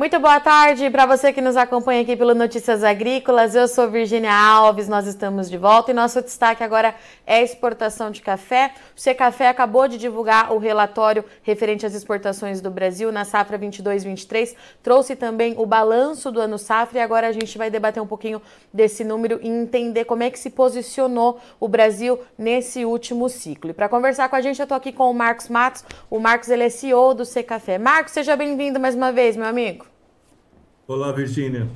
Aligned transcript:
Muito 0.00 0.18
boa 0.18 0.40
tarde 0.40 0.88
para 0.88 1.04
você 1.04 1.30
que 1.30 1.42
nos 1.42 1.58
acompanha 1.58 2.00
aqui 2.00 2.16
pelo 2.16 2.34
Notícias 2.34 2.82
Agrícolas. 2.82 3.54
Eu 3.54 3.68
sou 3.68 3.90
Virginia 3.90 4.32
Alves, 4.32 4.88
nós 4.88 5.06
estamos 5.06 5.50
de 5.50 5.58
volta 5.58 5.90
e 5.90 5.94
nosso 5.94 6.22
destaque 6.22 6.64
agora 6.64 6.94
é 7.26 7.42
exportação 7.42 8.10
de 8.10 8.22
café. 8.22 8.72
O 8.96 8.98
Secafé 8.98 9.48
acabou 9.50 9.86
de 9.86 9.98
divulgar 9.98 10.54
o 10.54 10.56
relatório 10.56 11.22
referente 11.42 11.84
às 11.84 11.92
exportações 11.92 12.62
do 12.62 12.70
Brasil 12.70 13.12
na 13.12 13.26
safra 13.26 13.58
22/23, 13.58 14.56
trouxe 14.82 15.14
também 15.14 15.54
o 15.58 15.66
balanço 15.66 16.32
do 16.32 16.40
ano 16.40 16.56
safra 16.56 16.98
e 16.98 17.02
agora 17.02 17.28
a 17.28 17.32
gente 17.32 17.58
vai 17.58 17.68
debater 17.68 18.02
um 18.02 18.06
pouquinho 18.06 18.40
desse 18.72 19.04
número 19.04 19.38
e 19.42 19.48
entender 19.48 20.06
como 20.06 20.22
é 20.22 20.30
que 20.30 20.38
se 20.38 20.48
posicionou 20.48 21.38
o 21.60 21.68
Brasil 21.68 22.18
nesse 22.38 22.86
último 22.86 23.28
ciclo. 23.28 23.68
E 23.68 23.74
para 23.74 23.86
conversar 23.86 24.30
com 24.30 24.36
a 24.36 24.40
gente, 24.40 24.60
eu 24.60 24.64
estou 24.64 24.78
aqui 24.78 24.92
com 24.92 25.10
o 25.10 25.12
Marcos 25.12 25.50
Matos. 25.50 25.84
O 26.08 26.18
Marcos 26.18 26.48
ele 26.48 26.64
é 26.64 26.70
CEO 26.70 27.12
do 27.12 27.26
Secafé. 27.26 27.76
Marcos, 27.76 28.14
seja 28.14 28.34
bem-vindo 28.34 28.80
mais 28.80 28.94
uma 28.94 29.12
vez, 29.12 29.36
meu 29.36 29.46
amigo. 29.46 29.89
Olá, 30.92 31.12
Virgínia. 31.12 31.68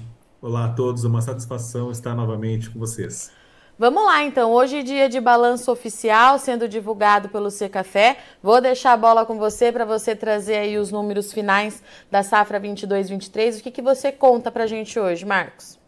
Olá 0.42 0.64
a 0.64 0.68
todos, 0.70 1.04
uma 1.04 1.22
satisfação 1.22 1.88
estar 1.88 2.16
novamente 2.16 2.68
com 2.68 2.80
vocês. 2.80 3.30
Vamos 3.78 4.04
lá, 4.04 4.24
então. 4.24 4.50
Hoje 4.50 4.78
é 4.78 4.82
dia 4.82 5.08
de 5.08 5.20
balanço 5.20 5.70
oficial 5.70 6.36
sendo 6.36 6.68
divulgado 6.68 7.28
pelo 7.28 7.48
Secafé. 7.48 8.18
Vou 8.42 8.60
deixar 8.60 8.92
a 8.92 8.96
bola 8.96 9.24
com 9.24 9.38
você 9.38 9.70
para 9.70 9.84
você 9.84 10.16
trazer 10.16 10.56
aí 10.56 10.78
os 10.78 10.90
números 10.90 11.32
finais 11.32 11.80
da 12.10 12.24
safra 12.24 12.58
22/23. 12.58 13.60
O 13.60 13.62
que, 13.62 13.70
que 13.70 13.80
você 13.80 14.10
conta 14.10 14.50
para 14.50 14.64
a 14.64 14.66
gente 14.66 14.98
hoje, 14.98 15.24
Marcos? 15.24 15.78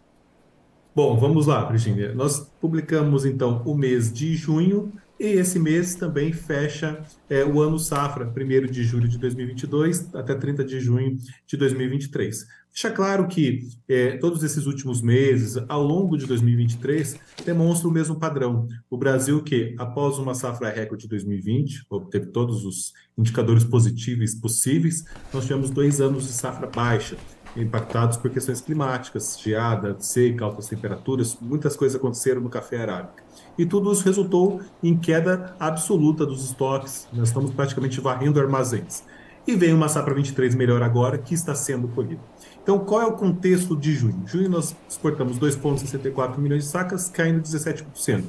Bom, 0.94 1.18
vamos 1.18 1.48
lá, 1.48 1.64
Virginia. 1.64 2.14
Nós 2.14 2.48
publicamos 2.60 3.26
então 3.26 3.60
o 3.66 3.74
mês 3.74 4.12
de 4.12 4.36
junho 4.36 4.92
e 5.18 5.26
esse 5.26 5.58
mês 5.58 5.94
também 5.96 6.32
fecha 6.32 7.02
é, 7.28 7.44
o 7.44 7.60
ano 7.60 7.78
safra, 7.78 8.24
1 8.24 8.66
de 8.70 8.84
julho 8.84 9.08
de 9.08 9.18
2022 9.18 10.14
até 10.14 10.34
30 10.34 10.62
de 10.62 10.78
junho 10.78 11.18
de 11.44 11.56
2023. 11.56 12.46
Deixa 12.76 12.90
claro 12.90 13.26
que 13.26 13.70
é, 13.88 14.18
todos 14.18 14.42
esses 14.42 14.66
últimos 14.66 15.00
meses, 15.00 15.56
ao 15.66 15.82
longo 15.82 16.14
de 16.14 16.26
2023, 16.26 17.18
demonstram 17.42 17.88
o 17.88 17.92
mesmo 17.92 18.16
padrão. 18.16 18.68
O 18.90 18.98
Brasil, 18.98 19.42
que 19.42 19.74
após 19.78 20.18
uma 20.18 20.34
safra 20.34 20.68
recorde 20.68 21.04
de 21.04 21.08
2020, 21.08 21.86
obteve 21.88 22.26
todos 22.26 22.66
os 22.66 22.92
indicadores 23.16 23.64
positivos 23.64 24.34
possíveis, 24.34 25.06
nós 25.32 25.46
tivemos 25.46 25.70
dois 25.70 26.02
anos 26.02 26.24
de 26.24 26.34
safra 26.34 26.66
baixa, 26.66 27.16
impactados 27.56 28.18
por 28.18 28.30
questões 28.30 28.60
climáticas, 28.60 29.40
geada, 29.42 29.96
seca, 29.98 30.44
altas 30.44 30.68
temperaturas, 30.68 31.34
muitas 31.40 31.76
coisas 31.76 31.96
aconteceram 31.96 32.42
no 32.42 32.50
café 32.50 32.82
arábica. 32.82 33.24
E 33.56 33.64
tudo 33.64 33.90
isso 33.90 34.04
resultou 34.04 34.60
em 34.82 34.94
queda 34.98 35.56
absoluta 35.58 36.26
dos 36.26 36.44
estoques, 36.44 37.08
nós 37.10 37.28
estamos 37.28 37.52
praticamente 37.52 38.02
varrendo 38.02 38.38
armazéns. 38.38 39.02
E 39.46 39.54
vem 39.54 39.72
uma 39.72 39.88
safra 39.88 40.12
23 40.12 40.56
melhor 40.56 40.82
agora, 40.82 41.16
que 41.16 41.32
está 41.32 41.54
sendo 41.54 41.86
colhida. 41.86 42.20
Então, 42.66 42.80
qual 42.80 43.00
é 43.00 43.06
o 43.06 43.12
contexto 43.12 43.76
de 43.76 43.94
junho? 43.94 44.24
Junho 44.26 44.50
nós 44.50 44.74
exportamos 44.88 45.38
2,64 45.38 46.36
milhões 46.36 46.64
de 46.64 46.68
sacas, 46.68 47.08
caindo 47.08 47.40
17%. 47.40 48.24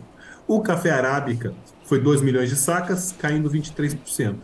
O 0.47 0.61
café 0.61 0.91
arábica 0.91 1.55
foi 1.85 1.99
2 1.99 2.21
milhões 2.21 2.47
de 2.47 2.55
sacas, 2.55 3.11
caindo 3.17 3.49
23%. 3.49 4.35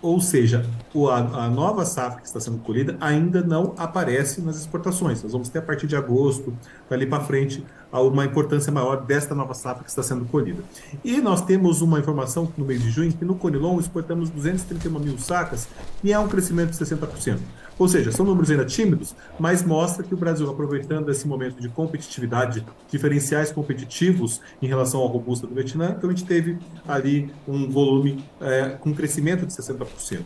Ou 0.00 0.20
seja, 0.20 0.64
a, 1.10 1.48
nova 1.48 1.84
safra 1.84 2.20
que 2.20 2.26
está 2.28 2.38
sendo 2.38 2.58
colhida 2.58 2.96
ainda 3.00 3.42
não 3.42 3.74
aparece 3.78 4.40
nas 4.40 4.60
exportações. 4.60 5.20
Nós 5.24 5.32
vamos 5.32 5.48
ter 5.48 5.58
a 5.58 5.62
partir 5.62 5.88
de 5.88 5.96
agosto, 5.96 6.56
dali 6.88 7.04
para 7.04 7.24
frente, 7.24 7.66
uma 7.90 8.24
importância 8.24 8.70
maior 8.70 9.04
desta 9.04 9.34
nova 9.34 9.54
safra 9.54 9.82
que 9.82 9.90
está 9.90 10.04
sendo 10.04 10.24
colhida. 10.26 10.62
E 11.02 11.20
nós 11.20 11.40
temos 11.40 11.80
uma 11.80 11.98
informação 11.98 12.52
no 12.56 12.64
mês 12.64 12.80
de 12.80 12.90
junho 12.90 13.12
que 13.12 13.24
no 13.24 13.34
Conilon 13.34 13.80
exportamos 13.80 14.30
231 14.30 15.00
mil 15.00 15.18
sacas 15.18 15.66
e 16.04 16.12
é 16.12 16.18
um 16.18 16.28
crescimento 16.28 16.70
de 16.70 16.76
60%. 16.76 17.40
Ou 17.78 17.88
seja, 17.88 18.12
são 18.12 18.24
números 18.24 18.50
ainda 18.50 18.64
tímidos, 18.64 19.16
mas 19.38 19.64
mostra 19.64 20.04
que 20.04 20.14
o 20.14 20.16
Brasil, 20.16 20.48
aproveitando 20.48 21.10
esse 21.10 21.26
momento 21.26 21.60
de 21.60 21.68
competitividade, 21.68 22.64
diferenciais 22.88 23.50
competitivos 23.50 24.40
em 24.62 24.66
relação 24.66 25.00
ao 25.00 25.08
robusta 25.08 25.46
do 25.46 25.54
Vietnã, 25.54 25.94
então 25.96 26.08
a 26.08 26.12
gente 26.12 26.26
teve 26.26 26.58
ali 26.86 27.32
um 27.48 27.68
volume 27.68 28.24
é, 28.40 28.70
com 28.70 28.94
crescimento 28.94 29.44
de 29.44 29.52
60%. 29.52 30.22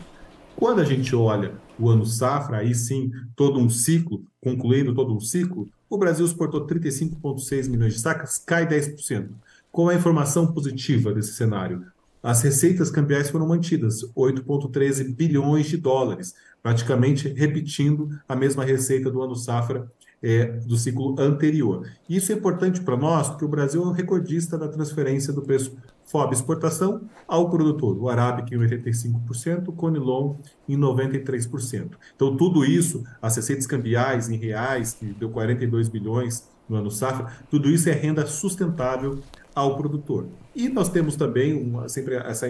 Quando 0.55 0.81
a 0.81 0.83
gente 0.83 1.15
olha 1.15 1.53
o 1.79 1.89
ano 1.89 2.05
safra, 2.05 2.57
aí 2.57 2.75
sim, 2.75 3.11
todo 3.35 3.59
um 3.59 3.69
ciclo, 3.69 4.23
concluindo 4.41 4.93
todo 4.93 5.15
um 5.15 5.19
ciclo, 5.19 5.67
o 5.89 5.97
Brasil 5.97 6.25
exportou 6.25 6.67
35,6 6.67 7.69
milhões 7.69 7.93
de 7.93 7.99
sacas, 7.99 8.37
cai 8.45 8.67
10%. 8.67 9.29
Qual 9.71 9.89
é 9.89 9.95
a 9.95 9.97
informação 9.97 10.51
positiva 10.51 11.13
desse 11.13 11.33
cenário? 11.33 11.85
As 12.21 12.41
receitas 12.41 12.91
cambiais 12.91 13.29
foram 13.29 13.47
mantidas, 13.47 14.03
8,13 14.13 15.15
bilhões 15.15 15.67
de 15.67 15.77
dólares, 15.77 16.35
praticamente 16.61 17.27
repetindo 17.29 18.09
a 18.27 18.35
mesma 18.35 18.63
receita 18.63 19.09
do 19.09 19.21
ano 19.21 19.35
safra 19.35 19.89
é, 20.21 20.45
do 20.45 20.75
ciclo 20.77 21.15
anterior. 21.17 21.87
Isso 22.09 22.31
é 22.31 22.35
importante 22.35 22.81
para 22.81 22.97
nós, 22.97 23.29
porque 23.29 23.45
o 23.45 23.47
Brasil 23.47 23.81
é 23.83 23.85
o 23.85 23.91
recordista 23.91 24.57
da 24.57 24.67
transferência 24.67 25.31
do 25.31 25.41
preço 25.41 25.77
FOB 26.05 26.33
exportação 26.33 27.01
ao 27.27 27.49
produtor. 27.49 27.97
O 27.97 28.09
Arábica 28.09 28.53
em 28.53 28.57
85%, 28.57 29.69
o 29.69 29.71
Conilon 29.71 30.35
em 30.67 30.77
93%. 30.77 31.91
Então, 32.15 32.35
tudo 32.35 32.65
isso, 32.65 33.03
as 33.21 33.35
receitas 33.35 33.67
cambiais 33.67 34.29
em 34.29 34.35
reais, 34.35 34.93
que 34.93 35.05
deu 35.05 35.29
42 35.29 35.87
bilhões 35.87 36.49
no 36.67 36.77
ano 36.77 36.91
safra, 36.91 37.31
tudo 37.49 37.69
isso 37.69 37.89
é 37.89 37.93
renda 37.93 38.25
sustentável 38.25 39.19
ao 39.55 39.77
produtor. 39.77 40.27
E 40.55 40.67
nós 40.67 40.89
temos 40.89 41.15
também 41.15 41.53
uma, 41.53 41.87
sempre 41.87 42.15
essa 42.15 42.47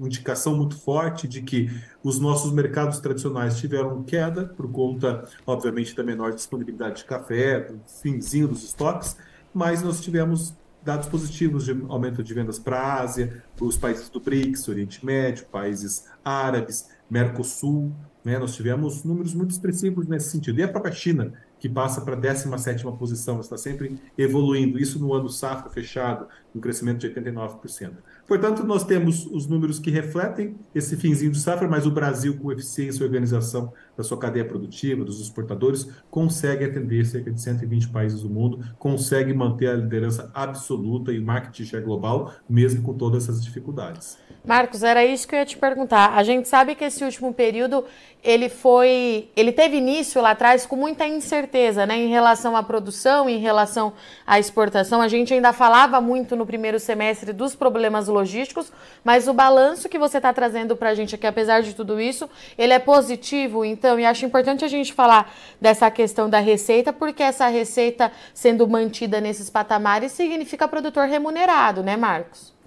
indicação 0.00 0.56
muito 0.56 0.76
forte 0.76 1.26
de 1.26 1.42
que 1.42 1.70
os 2.02 2.18
nossos 2.18 2.52
mercados 2.52 3.00
tradicionais 3.00 3.58
tiveram 3.58 4.02
queda 4.02 4.44
por 4.44 4.70
conta, 4.70 5.24
obviamente, 5.46 5.94
da 5.94 6.02
menor 6.02 6.32
disponibilidade 6.32 6.98
de 6.98 7.04
café, 7.04 7.60
do 7.60 7.80
finzinho 8.02 8.48
dos 8.48 8.64
estoques, 8.64 9.16
mas 9.52 9.82
nós 9.82 10.00
tivemos 10.00 10.54
dados 10.82 11.08
positivos 11.08 11.64
de 11.64 11.72
aumento 11.88 12.22
de 12.22 12.32
vendas 12.32 12.58
para 12.58 12.78
a 12.78 13.00
Ásia, 13.00 13.42
para 13.56 13.66
os 13.66 13.76
países 13.76 14.08
do 14.08 14.20
BRICS, 14.20 14.68
Oriente 14.68 15.04
Médio, 15.04 15.46
países 15.46 16.06
árabes, 16.24 16.88
Mercosul, 17.10 17.92
né? 18.24 18.38
Nós 18.38 18.54
tivemos 18.54 19.04
números 19.04 19.34
muito 19.34 19.50
expressivos 19.50 20.06
nesse 20.06 20.30
sentido. 20.30 20.60
E 20.60 20.62
a 20.62 20.68
própria 20.68 20.92
China, 20.92 21.32
que 21.58 21.68
passa 21.68 22.00
para 22.00 22.14
a 22.14 22.18
17 22.18 22.84
posição, 22.98 23.40
está 23.40 23.56
sempre 23.56 23.98
evoluindo. 24.16 24.78
Isso 24.78 24.98
no 24.98 25.12
ano 25.12 25.28
safra 25.28 25.70
fechado, 25.70 26.26
um 26.54 26.60
crescimento 26.60 26.98
de 26.98 27.08
89%. 27.08 27.92
Portanto, 28.26 28.64
nós 28.64 28.84
temos 28.84 29.26
os 29.26 29.46
números 29.46 29.78
que 29.78 29.90
refletem 29.90 30.56
esse 30.74 30.96
finzinho 30.96 31.32
de 31.32 31.40
safra, 31.40 31.66
mas 31.66 31.86
o 31.86 31.90
Brasil, 31.90 32.36
com 32.36 32.52
eficiência 32.52 33.02
e 33.02 33.06
organização 33.06 33.72
da 33.98 34.04
sua 34.04 34.16
cadeia 34.16 34.44
produtiva, 34.44 35.04
dos 35.04 35.20
exportadores, 35.20 35.90
consegue 36.08 36.64
atender 36.64 37.04
cerca 37.04 37.32
de 37.32 37.42
120 37.42 37.88
países 37.88 38.22
do 38.22 38.30
mundo, 38.30 38.64
consegue 38.78 39.34
manter 39.34 39.66
a 39.66 39.74
liderança 39.74 40.30
absoluta 40.32 41.12
e 41.12 41.18
marketing 41.18 41.64
share 41.64 41.84
global, 41.84 42.32
mesmo 42.48 42.80
com 42.84 42.94
todas 42.94 43.24
essas 43.24 43.42
dificuldades. 43.42 44.16
Marcos, 44.44 44.84
era 44.84 45.04
isso 45.04 45.26
que 45.26 45.34
eu 45.34 45.40
ia 45.40 45.44
te 45.44 45.58
perguntar. 45.58 46.14
A 46.14 46.22
gente 46.22 46.48
sabe 46.48 46.76
que 46.76 46.84
esse 46.84 47.02
último 47.02 47.34
período 47.34 47.84
ele 48.22 48.48
foi, 48.48 49.28
ele 49.36 49.52
teve 49.52 49.76
início 49.76 50.20
lá 50.20 50.32
atrás 50.32 50.66
com 50.66 50.74
muita 50.74 51.06
incerteza, 51.06 51.86
né, 51.86 51.96
em 51.96 52.08
relação 52.08 52.56
à 52.56 52.62
produção, 52.62 53.28
em 53.28 53.38
relação 53.38 53.92
à 54.26 54.38
exportação. 54.38 55.00
A 55.00 55.08
gente 55.08 55.32
ainda 55.32 55.52
falava 55.52 56.00
muito 56.00 56.34
no 56.34 56.44
primeiro 56.44 56.80
semestre 56.80 57.32
dos 57.32 57.54
problemas 57.54 58.08
logísticos, 58.08 58.72
mas 59.04 59.28
o 59.28 59.32
balanço 59.32 59.88
que 59.88 59.98
você 59.98 60.16
está 60.16 60.32
trazendo 60.32 60.76
para 60.76 60.90
a 60.90 60.94
gente 60.94 61.14
aqui, 61.14 61.26
apesar 61.26 61.62
de 61.62 61.74
tudo 61.74 62.00
isso, 62.00 62.28
ele 62.56 62.72
é 62.72 62.78
positivo. 62.78 63.64
Então, 63.64 63.87
e 63.96 64.04
acho 64.04 64.26
importante 64.26 64.64
a 64.64 64.68
gente 64.68 64.92
falar 64.92 65.32
dessa 65.60 65.88
questão 65.88 66.28
da 66.28 66.40
receita, 66.40 66.92
porque 66.92 67.22
essa 67.22 67.46
receita 67.46 68.10
sendo 68.34 68.66
mantida 68.66 69.20
nesses 69.20 69.48
patamares 69.48 70.10
significa 70.10 70.66
produtor 70.66 71.06
remunerado, 71.06 71.84
né, 71.84 71.96
Marcos? 71.96 72.57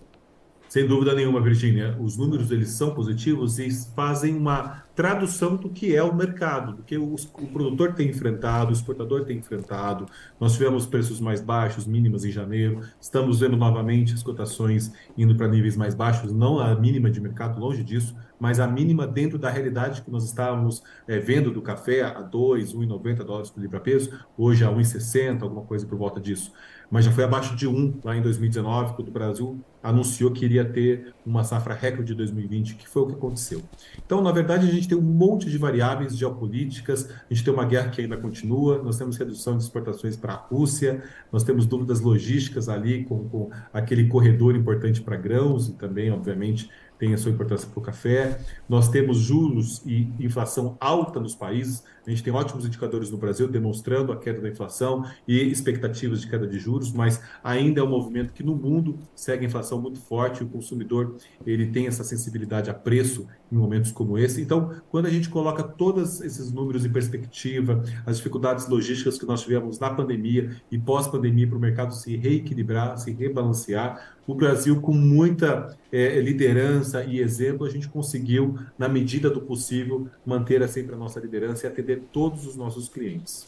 Sem 0.72 0.88
dúvida 0.88 1.14
nenhuma, 1.14 1.42
Virginia. 1.42 1.98
Os 2.00 2.16
números 2.16 2.50
eles 2.50 2.69
são 2.69 2.95
positivos 2.95 3.60
e 3.60 3.69
fazem 3.94 4.38
uma 4.38 4.86
tradução 4.95 5.57
do 5.57 5.69
que 5.69 5.94
é 5.94 6.01
o 6.01 6.16
mercado, 6.16 6.78
do 6.78 6.81
que 6.81 6.98
o, 6.98 7.13
o, 7.13 7.48
produtor 7.48 7.94
tem 7.94 8.07
enfrentado, 8.07 8.69
o 8.69 8.72
exportador 8.72 9.25
tem 9.25 9.40
enfrentado. 9.40 10.06
Nós 10.40 10.54
tivemos 10.54 10.86
preços 10.86 11.19
mais 11.19 11.42
baixos, 11.42 11.86
mínimas 11.86 12.24
em 12.24 12.31
janeiro. 12.31 12.80
Estamos 13.01 13.42
vendo 13.42 13.57
novamente 13.57 14.13
as 14.13 14.24
cotações 14.24 14.94
indo 15.18 15.36
para 15.36 15.50
níveis 15.50 15.75
mais 15.75 15.94
baixos, 15.94 16.31
não 16.31 16.57
a 16.57 16.74
mínima 16.74 17.12
de 17.12 17.19
mercado, 17.19 17.60
longe 17.60 17.84
disso, 17.84 18.16
mas 18.40 18.57
a 18.57 18.66
mínima 18.66 19.06
dentro 19.06 19.38
da 19.38 19.50
realidade 19.50 20.01
que 20.01 20.10
nós 20.10 20.24
estávamos 20.24 20.81
é, 21.06 21.19
vendo 21.19 21.51
do 21.51 21.62
café 21.62 22.04
a 22.04 22.22
2, 22.22 22.74
1,90 22.74 23.16
dólares 23.25 23.50
por 23.50 23.60
libra-peso, 23.60 24.18
hoje 24.38 24.63
a 24.63 24.69
1,60, 24.69 25.42
alguma 25.44 25.63
coisa 25.63 25.86
por 25.86 25.98
volta 25.98 26.22
disso 26.22 26.54
mas 26.92 27.06
já 27.06 27.12
foi 27.12 27.24
abaixo 27.24 27.56
de 27.56 27.66
1 27.66 28.02
lá 28.04 28.18
em 28.18 28.22
2019, 28.22 28.96
quando 28.96 29.08
o 29.08 29.12
Brasil 29.12 29.58
anunciou 29.82 30.30
que 30.30 30.44
iria 30.44 30.66
ter 30.66 31.14
uma 31.26 31.44
safra 31.44 31.74
recorde 31.74 32.10
de 32.12 32.16
2020, 32.16 32.76
que 32.76 32.88
foi 32.88 33.04
o 33.04 33.08
que 33.08 33.14
aconteceu. 33.14 33.64
Então, 34.06 34.22
na 34.22 34.32
verdade, 34.32 34.68
a 34.68 34.72
gente 34.72 34.90
tem 34.90 34.98
um 34.98 35.02
monte 35.02 35.50
de 35.50 35.58
variáveis 35.58 36.16
geopolíticas, 36.18 37.10
a 37.10 37.34
gente 37.34 37.46
tem 37.46 37.54
uma 37.54 37.66
guerra 37.66 37.90
que 37.90 38.02
ainda 38.02 38.18
continua, 38.18 38.84
nós 38.84 38.98
temos 38.98 39.18
redução 39.18 39.58
de 39.58 39.64
exportações 39.64 40.18
para 40.18 40.34
a 40.34 40.36
Rússia, 40.36 41.02
nós 41.32 41.44
temos 41.44 41.66
dúvidas 41.66 42.02
logísticas 42.02 42.68
ali 42.68 43.06
com, 43.06 43.28
com 43.30 43.50
aquele 43.74 44.08
corredor 44.08 44.56
importante 44.56 45.02
para 45.02 45.16
grãos 45.16 45.70
e 45.70 45.74
também, 45.74 46.12
obviamente, 46.12 46.70
tem 47.02 47.16
a 47.16 47.18
sua 47.18 47.32
importância 47.32 47.68
para 47.68 47.80
o 47.80 47.82
café. 47.82 48.40
Nós 48.70 48.88
temos 48.88 49.18
juros 49.18 49.82
e 49.88 50.08
inflação 50.20 50.78
alta 50.80 51.20
nos 51.20 51.34
países. 51.34 51.84
A 52.06 52.09
gente 52.09 52.24
tem 52.24 52.33
ótimos 52.33 52.65
indicadores 52.65 53.12
no 53.12 53.18
Brasil 53.18 53.48
demonstrando 53.48 54.12
a 54.12 54.18
queda 54.18 54.42
da 54.42 54.50
inflação 54.50 55.06
e 55.27 55.39
expectativas 55.39 56.21
de 56.21 56.30
queda 56.30 56.48
de 56.48 56.57
juros, 56.57 56.92
mas 56.92 57.21
ainda 57.44 57.80
é 57.80 57.83
um 57.83 57.89
movimento 57.89 58.33
que 58.33 58.44
no 58.44 58.56
mundo 58.56 58.98
segue 59.15 59.45
a 59.45 59.48
inflação 59.48 59.80
muito 59.80 60.00
forte. 60.00 60.44
O 60.44 60.48
consumidor 60.48 61.15
ele 61.45 61.68
tem 61.68 61.88
essa 61.88 62.03
sensibilidade 62.03 62.69
a 62.69 62.74
preço 62.74 63.27
em 63.51 63.56
momentos 63.56 63.92
como 63.92 64.18
esse. 64.18 64.42
Então, 64.42 64.74
quando 64.89 65.06
a 65.06 65.09
gente 65.09 65.30
coloca 65.30 65.62
todos 65.62 66.21
esses 66.21 66.51
números 66.51 66.86
em 66.86 66.92
perspectiva, 66.92 67.83
as 68.06 68.18
dificuldades 68.18 68.68
logísticas 68.68 69.19
que 69.19 69.25
nós 69.25 69.42
tivemos 69.42 69.77
na 69.77 69.89
pandemia 69.89 70.56
e 70.71 70.77
pós-pandemia 70.77 71.47
para 71.47 71.57
o 71.57 71.62
mercado 71.62 71.94
se 71.94 72.15
reequilibrar, 72.15 72.97
se 72.97 73.12
rebalancear, 73.12 74.15
o 74.27 74.36
Brasil, 74.36 74.80
com 74.80 74.94
muita 74.94 75.75
é, 75.92 76.19
liderança 76.21 77.04
e 77.04 77.19
exemplo, 77.19 77.65
a 77.65 77.69
gente 77.69 77.89
conseguiu, 77.89 78.57
na 78.77 78.88
medida 78.88 79.30
do 79.30 79.42
possível, 79.42 80.07
manter 80.25 80.65
sempre 80.69 80.95
a 80.95 80.97
nossa 80.97 81.19
liderança 81.19 81.65
e 81.65 81.69
atender 81.69 81.91
todos 81.98 82.46
os 82.46 82.56
nossos 82.56 82.88
clientes. 82.88 83.48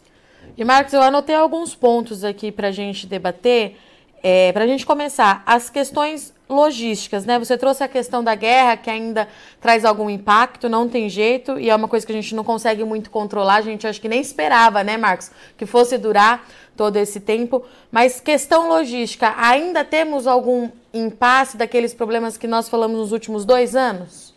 E 0.57 0.63
Marcos, 0.63 0.93
eu 0.93 1.01
anotei 1.01 1.35
alguns 1.35 1.73
pontos 1.73 2.23
aqui 2.23 2.51
para 2.51 2.67
a 2.67 2.71
gente 2.71 3.07
debater. 3.07 3.77
É, 4.21 4.53
para 4.53 4.63
a 4.63 4.67
gente 4.67 4.85
começar, 4.85 5.43
as 5.45 5.69
questões 5.69 6.33
logísticas, 6.49 7.25
né? 7.25 7.37
Você 7.37 7.57
trouxe 7.57 7.83
a 7.83 7.87
questão 7.89 8.23
da 8.23 8.35
guerra, 8.35 8.77
que 8.77 8.89
ainda 8.89 9.27
traz 9.59 9.83
algum 9.83 10.09
impacto, 10.09 10.69
não 10.69 10.87
tem 10.87 11.09
jeito, 11.09 11.59
e 11.59 11.69
é 11.69 11.75
uma 11.75 11.87
coisa 11.87 12.05
que 12.05 12.11
a 12.11 12.15
gente 12.15 12.33
não 12.33 12.43
consegue 12.43 12.83
muito 12.85 13.09
controlar. 13.09 13.55
A 13.55 13.61
gente 13.61 13.85
acho 13.85 13.99
que 13.99 14.07
nem 14.07 14.21
esperava, 14.21 14.83
né, 14.83 14.95
Marcos, 14.95 15.29
que 15.57 15.65
fosse 15.65 15.97
durar 15.97 16.47
todo 16.77 16.95
esse 16.97 17.19
tempo. 17.19 17.63
Mas 17.91 18.21
questão 18.21 18.69
logística, 18.69 19.33
ainda 19.37 19.83
temos 19.83 20.25
algum 20.25 20.69
impasse 20.93 21.57
daqueles 21.57 21.93
problemas 21.93 22.37
que 22.37 22.47
nós 22.47 22.69
falamos 22.69 22.97
nos 22.97 23.11
últimos 23.11 23.43
dois 23.43 23.75
anos? 23.75 24.32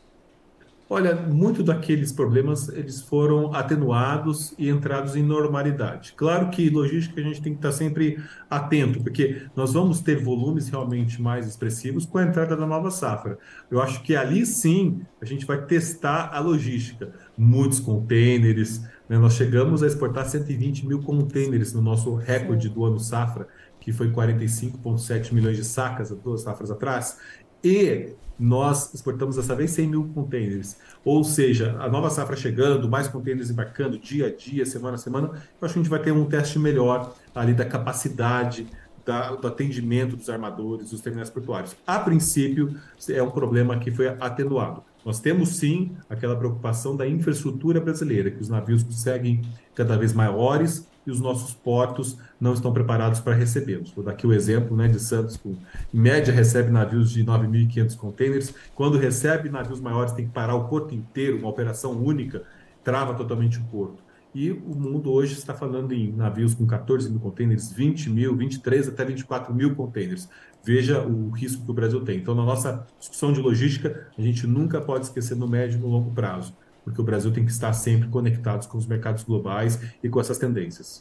Olha, 0.89 1.17
muito 1.17 1.65
daqueles 1.65 2.13
problemas 2.13 2.69
eles 2.69 3.01
foram 3.01 3.53
atenuados 3.53 4.55
e 4.57 4.69
entrados 4.69 5.17
em 5.17 5.23
normalidade. 5.23 6.13
Claro 6.17 6.49
que 6.49 6.71
logística 6.71 7.21
a 7.21 7.25
gente 7.25 7.43
tem 7.43 7.53
que 7.55 7.59
estar 7.59 7.73
sempre 7.73 8.23
atento, 8.49 9.03
porque 9.03 9.43
nós 9.57 9.73
vamos 9.73 10.01
ter 10.01 10.23
volumes 10.23 10.69
realmente 10.69 11.21
mais 11.21 11.45
expressivos 11.45 12.07
com 12.07 12.19
a 12.19 12.23
entrada 12.23 12.57
da 12.57 12.65
nova 12.65 12.93
safra. 12.93 13.37
Eu 13.69 13.83
acho 13.83 14.01
que 14.05 14.15
ali 14.15 14.47
sim 14.47 15.01
a 15.21 15.25
gente 15.25 15.45
vai 15.45 15.61
testar 15.67 16.31
a 16.33 16.39
logística. 16.39 17.13
Muitos 17.37 17.81
contêineres, 17.81 18.81
né? 19.09 19.19
nós 19.19 19.33
chegamos 19.33 19.83
a 19.83 19.89
exportar 19.89 20.25
120 20.27 20.87
mil 20.87 21.03
contêineres 21.03 21.73
no 21.73 21.83
nosso 21.83 22.15
recorde 22.15 22.69
do 22.69 22.85
ano 22.85 23.01
safra, 23.01 23.49
que 23.81 23.93
foi 23.93 24.09
45,7 24.13 25.33
milhões 25.33 25.57
de 25.57 25.65
sacas 25.65 26.11
duas 26.11 26.43
safras 26.43 26.71
atrás. 26.71 27.19
E 27.65 28.15
nós 28.39 28.93
exportamos 28.93 29.37
dessa 29.37 29.55
vez 29.55 29.71
100 29.71 29.87
mil 29.89 30.05
containers. 30.15 30.77
Ou 31.05 31.25
seja, 31.25 31.77
a 31.79 31.89
nova 31.89 32.11
safra 32.11 32.37
chegando, 32.37 32.89
mais 32.89 33.09
containers 33.09 33.51
embarcando 33.51 33.99
dia 33.99 34.27
a 34.27 34.35
dia, 34.35 34.67
semana 34.67 34.95
a 34.95 34.99
semana, 34.99 35.29
eu 35.29 35.35
acho 35.63 35.75
que 35.75 35.81
a 35.81 35.83
gente 35.83 35.91
vai 35.91 36.01
ter 36.01 36.13
um 36.13 36.25
teste 36.25 36.59
melhor 36.59 37.15
ali 37.35 37.55
da 37.55 37.65
capacidade 37.65 38.67
da, 39.05 39.35
do 39.37 39.47
atendimento 39.47 40.17
dos 40.17 40.29
armadores, 40.29 40.91
dos 40.91 41.01
terminais 41.01 41.31
portuários. 41.31 41.77
A 41.87 41.99
princípio, 42.01 42.77
é 43.09 43.23
um 43.23 43.31
problema 43.31 43.79
que 43.79 43.91
foi 43.91 44.09
atenuado. 44.09 44.83
Nós 45.05 45.21
temos 45.21 45.51
sim 45.51 45.97
aquela 46.11 46.35
preocupação 46.35 46.97
da 46.97 47.07
infraestrutura 47.07 47.81
brasileira, 47.81 48.31
que 48.31 48.43
os 48.43 48.49
navios 48.49 48.85
seguem 48.91 49.43
cada 49.75 49.97
vez 49.97 50.13
maiores 50.13 50.89
e 51.07 51.11
os 51.11 51.21
nossos 51.21 51.55
portos 51.55 52.19
não 52.41 52.53
estão 52.53 52.73
preparados 52.73 53.21
para 53.21 53.35
recebê-los. 53.35 53.93
Vou 53.93 54.05
dar 54.05 54.13
aqui 54.13 54.27
o 54.27 54.33
exemplo 54.33 54.77
né, 54.77 54.89
de 54.89 54.99
Santos, 54.99 55.37
que 55.37 55.49
em 55.49 55.59
média 55.93 56.33
recebe 56.33 56.71
navios 56.71 57.11
de 57.11 57.25
9.500 57.25 57.97
containers. 57.97 58.55
Quando 58.75 58.99
recebe 58.99 59.49
navios 59.49 59.81
maiores, 59.81 60.13
tem 60.13 60.27
que 60.27 60.33
parar 60.33 60.55
o 60.55 60.69
porto 60.69 60.95
inteiro, 60.95 61.39
uma 61.39 61.49
operação 61.49 61.93
única, 61.93 62.43
trava 62.83 63.15
totalmente 63.15 63.59
o 63.59 63.65
porto. 63.65 64.05
E 64.35 64.51
o 64.51 64.75
mundo 64.75 65.11
hoje 65.11 65.33
está 65.33 65.55
falando 65.55 65.93
em 65.93 66.13
navios 66.13 66.55
com 66.55 66.67
14 66.67 67.09
mil 67.09 67.21
containers, 67.21 67.73
20 67.73 68.11
mil, 68.11 68.37
23 68.37 68.89
até 68.89 69.03
24 69.05 69.55
mil 69.55 69.75
containers. 69.75 70.29
Veja 70.63 71.01
o 71.01 71.31
risco 71.31 71.65
que 71.65 71.71
o 71.71 71.75
Brasil 71.75 72.05
tem. 72.05 72.19
Então, 72.19 72.35
na 72.35 72.45
nossa 72.45 72.87
discussão 72.99 73.33
de 73.33 73.41
logística, 73.41 74.09
a 74.19 74.21
gente 74.21 74.47
nunca 74.47 74.81
pode 74.81 75.07
esquecer 75.07 75.37
no 75.37 75.49
médio 75.49 75.79
e 75.79 75.81
no 75.81 75.87
longo 75.87 76.11
prazo 76.11 76.53
porque 76.87 77.01
o 77.01 77.05
Brasil 77.05 77.33
tem 77.33 77.45
que 77.45 77.51
estar 77.51 77.73
sempre 77.73 78.09
conectado 78.09 78.69
com 78.69 78.79
os 78.79 78.87
mercados 78.87 79.25
globais 79.25 79.77
e 80.05 80.09
com 80.09 80.21
essas 80.21 80.39
tendências. 80.39 81.01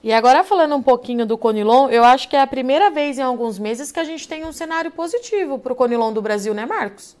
E 0.00 0.12
agora 0.12 0.44
falando 0.44 0.76
um 0.76 0.82
pouquinho 0.82 1.26
do 1.26 1.36
Conilon, 1.36 1.88
eu 1.88 2.04
acho 2.04 2.28
que 2.28 2.36
é 2.36 2.40
a 2.40 2.46
primeira 2.46 2.88
vez 2.88 3.18
em 3.18 3.22
alguns 3.22 3.58
meses 3.58 3.90
que 3.90 3.98
a 3.98 4.04
gente 4.04 4.28
tem 4.28 4.44
um 4.44 4.52
cenário 4.52 4.92
positivo 4.92 5.58
para 5.58 5.72
o 5.72 5.76
Conilon 5.76 6.12
do 6.12 6.22
Brasil, 6.22 6.54
né, 6.54 6.64
Marcos? 6.64 7.16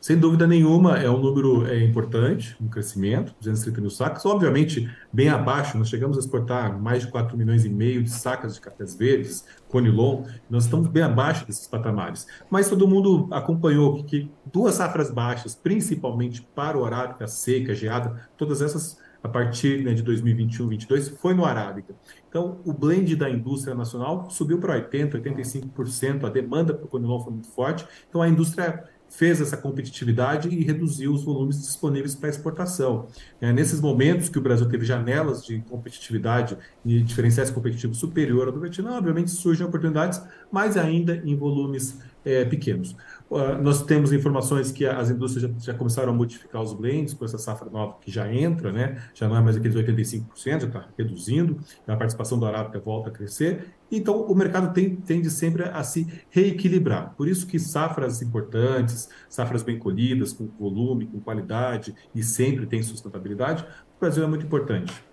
Sem 0.00 0.16
dúvida 0.16 0.46
nenhuma, 0.46 0.96
é 0.96 1.10
um 1.10 1.20
número 1.20 1.66
é, 1.66 1.84
importante, 1.84 2.56
um 2.58 2.68
crescimento, 2.68 3.34
230 3.38 3.82
mil 3.82 3.90
sacas, 3.90 4.24
obviamente 4.24 4.90
bem 5.12 5.28
abaixo, 5.28 5.76
nós 5.76 5.90
chegamos 5.90 6.16
a 6.16 6.20
exportar 6.20 6.80
mais 6.80 7.02
de 7.02 7.10
4 7.10 7.36
milhões 7.36 7.66
e 7.66 7.68
meio 7.68 8.02
de 8.02 8.08
sacas 8.08 8.54
de 8.54 8.62
cafés 8.62 8.94
verdes, 8.94 9.44
Conilon, 9.68 10.24
nós 10.48 10.64
estamos 10.64 10.88
bem 10.88 11.02
abaixo 11.02 11.46
desses 11.46 11.66
patamares. 11.66 12.26
Mas 12.48 12.70
todo 12.70 12.88
mundo 12.88 13.28
acompanhou 13.30 14.02
que 14.02 14.30
duas 14.50 14.76
safras 14.76 15.10
baixas, 15.10 15.54
principalmente 15.54 16.40
para 16.54 16.78
o 16.78 16.86
Arábica, 16.86 17.26
seca, 17.26 17.74
geada, 17.74 18.26
todas 18.38 18.62
essas 18.62 18.98
a 19.22 19.28
partir 19.28 19.84
né, 19.84 19.92
de 19.92 20.02
2021, 20.02 20.66
2022, 20.66 21.20
foi 21.20 21.34
no 21.34 21.44
Arábica. 21.44 21.94
Então, 22.28 22.60
o 22.64 22.72
blend 22.72 23.14
da 23.16 23.28
indústria 23.28 23.74
nacional 23.74 24.30
subiu 24.30 24.58
para 24.58 24.80
80%, 24.80 25.22
85%, 25.22 26.24
a 26.24 26.30
demanda 26.30 26.72
para 26.72 26.86
o 26.86 26.88
Conilon 26.88 27.20
foi 27.20 27.32
muito 27.34 27.48
forte, 27.48 27.86
então 28.08 28.22
a 28.22 28.28
indústria 28.28 28.88
fez 29.10 29.40
essa 29.40 29.56
competitividade 29.56 30.48
e 30.48 30.64
reduziu 30.64 31.12
os 31.12 31.24
volumes 31.24 31.60
disponíveis 31.60 32.14
para 32.14 32.30
exportação. 32.30 33.08
É, 33.40 33.52
nesses 33.52 33.80
momentos 33.80 34.28
que 34.28 34.38
o 34.38 34.40
Brasil 34.40 34.68
teve 34.68 34.86
janelas 34.86 35.44
de 35.44 35.58
competitividade 35.68 36.56
e 36.84 37.02
diferenciais 37.02 37.50
competitivos 37.50 37.98
superior 37.98 38.46
ao 38.46 38.54
do 38.54 38.60
Vietnã, 38.60 38.96
obviamente 38.96 39.30
surgem 39.30 39.66
oportunidades, 39.66 40.22
mas 40.50 40.76
ainda 40.76 41.20
em 41.24 41.36
volumes 41.36 41.98
é, 42.24 42.44
pequenos. 42.44 42.96
Uh, 43.30 43.60
nós 43.62 43.82
temos 43.82 44.12
informações 44.12 44.72
que 44.72 44.84
as 44.84 45.10
indústrias 45.10 45.50
já, 45.50 45.72
já, 45.72 45.74
começaram 45.74 46.12
a 46.12 46.14
modificar 46.14 46.60
os 46.60 46.72
blends 46.72 47.14
com 47.14 47.24
essa 47.24 47.38
safra 47.38 47.70
nova 47.70 47.96
que 48.00 48.10
já 48.10 48.32
entra, 48.32 48.72
né? 48.72 49.00
já 49.14 49.28
não 49.28 49.36
é 49.36 49.40
mais 49.40 49.56
aqueles 49.56 49.76
85%, 49.76 50.26
já 50.44 50.56
está 50.66 50.88
reduzindo, 50.98 51.58
a 51.86 51.96
participação 51.96 52.38
do 52.38 52.46
Arábica 52.46 52.80
volta 52.80 53.08
a 53.08 53.12
crescer, 53.12 53.74
então 53.90 54.22
o 54.22 54.34
mercado 54.34 54.72
tem, 54.72 54.96
tende 54.96 55.30
sempre 55.30 55.62
a, 55.64 55.76
a 55.76 55.84
se 55.84 56.06
reequilibrar. 56.30 57.14
Por 57.16 57.28
isso 57.28 57.46
que 57.46 57.58
safras 57.58 58.20
importantes, 58.20 59.08
safras 59.28 59.62
bem 59.62 59.78
colhidas, 59.78 60.32
com 60.32 60.46
volume, 60.58 61.06
com 61.06 61.20
qualidade 61.20 61.94
e 62.14 62.22
sempre 62.22 62.66
tem 62.66 62.82
sustentabilidade, 62.82 63.64
o 63.96 64.00
Brasil 64.00 64.24
é 64.24 64.26
muito 64.26 64.44
importante. 64.44 65.09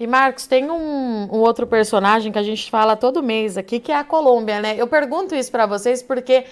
E 0.00 0.06
Marcos, 0.06 0.46
tem 0.46 0.70
um, 0.70 1.24
um, 1.24 1.40
outro 1.40 1.66
personagem 1.66 2.30
que 2.30 2.38
a 2.38 2.42
gente 2.42 2.70
fala 2.70 2.96
todo 2.96 3.22
mês 3.22 3.58
aqui, 3.58 3.80
que 3.80 3.90
é 3.90 3.96
a 3.96 4.04
Colômbia, 4.04 4.60
né? 4.60 4.76
Eu 4.76 4.86
pergunto 4.86 5.34
isso 5.34 5.50
para 5.50 5.66
vocês 5.66 6.02
porque 6.02 6.44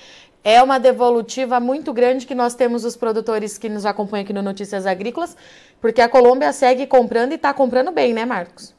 é 0.42 0.62
uma 0.62 0.78
devolutiva 0.78 1.58
muito 1.58 1.92
grande 1.92 2.26
que 2.26 2.34
nós 2.34 2.54
temos 2.54 2.84
os 2.84 2.96
produtores 2.96 3.56
que 3.56 3.68
nos 3.68 3.86
acompanham 3.86 4.24
aqui 4.24 4.32
no 4.32 4.42
Notícias 4.42 4.84
Agrícolas, 4.84 5.36
porque 5.80 6.00
a 6.00 6.08
Colômbia 6.08 6.52
segue 6.52 6.86
comprando 6.86 7.32
e 7.32 7.34
está 7.36 7.54
comprando 7.54 7.90
bem, 7.90 8.12
né, 8.12 8.24
Marcos? 8.24 8.75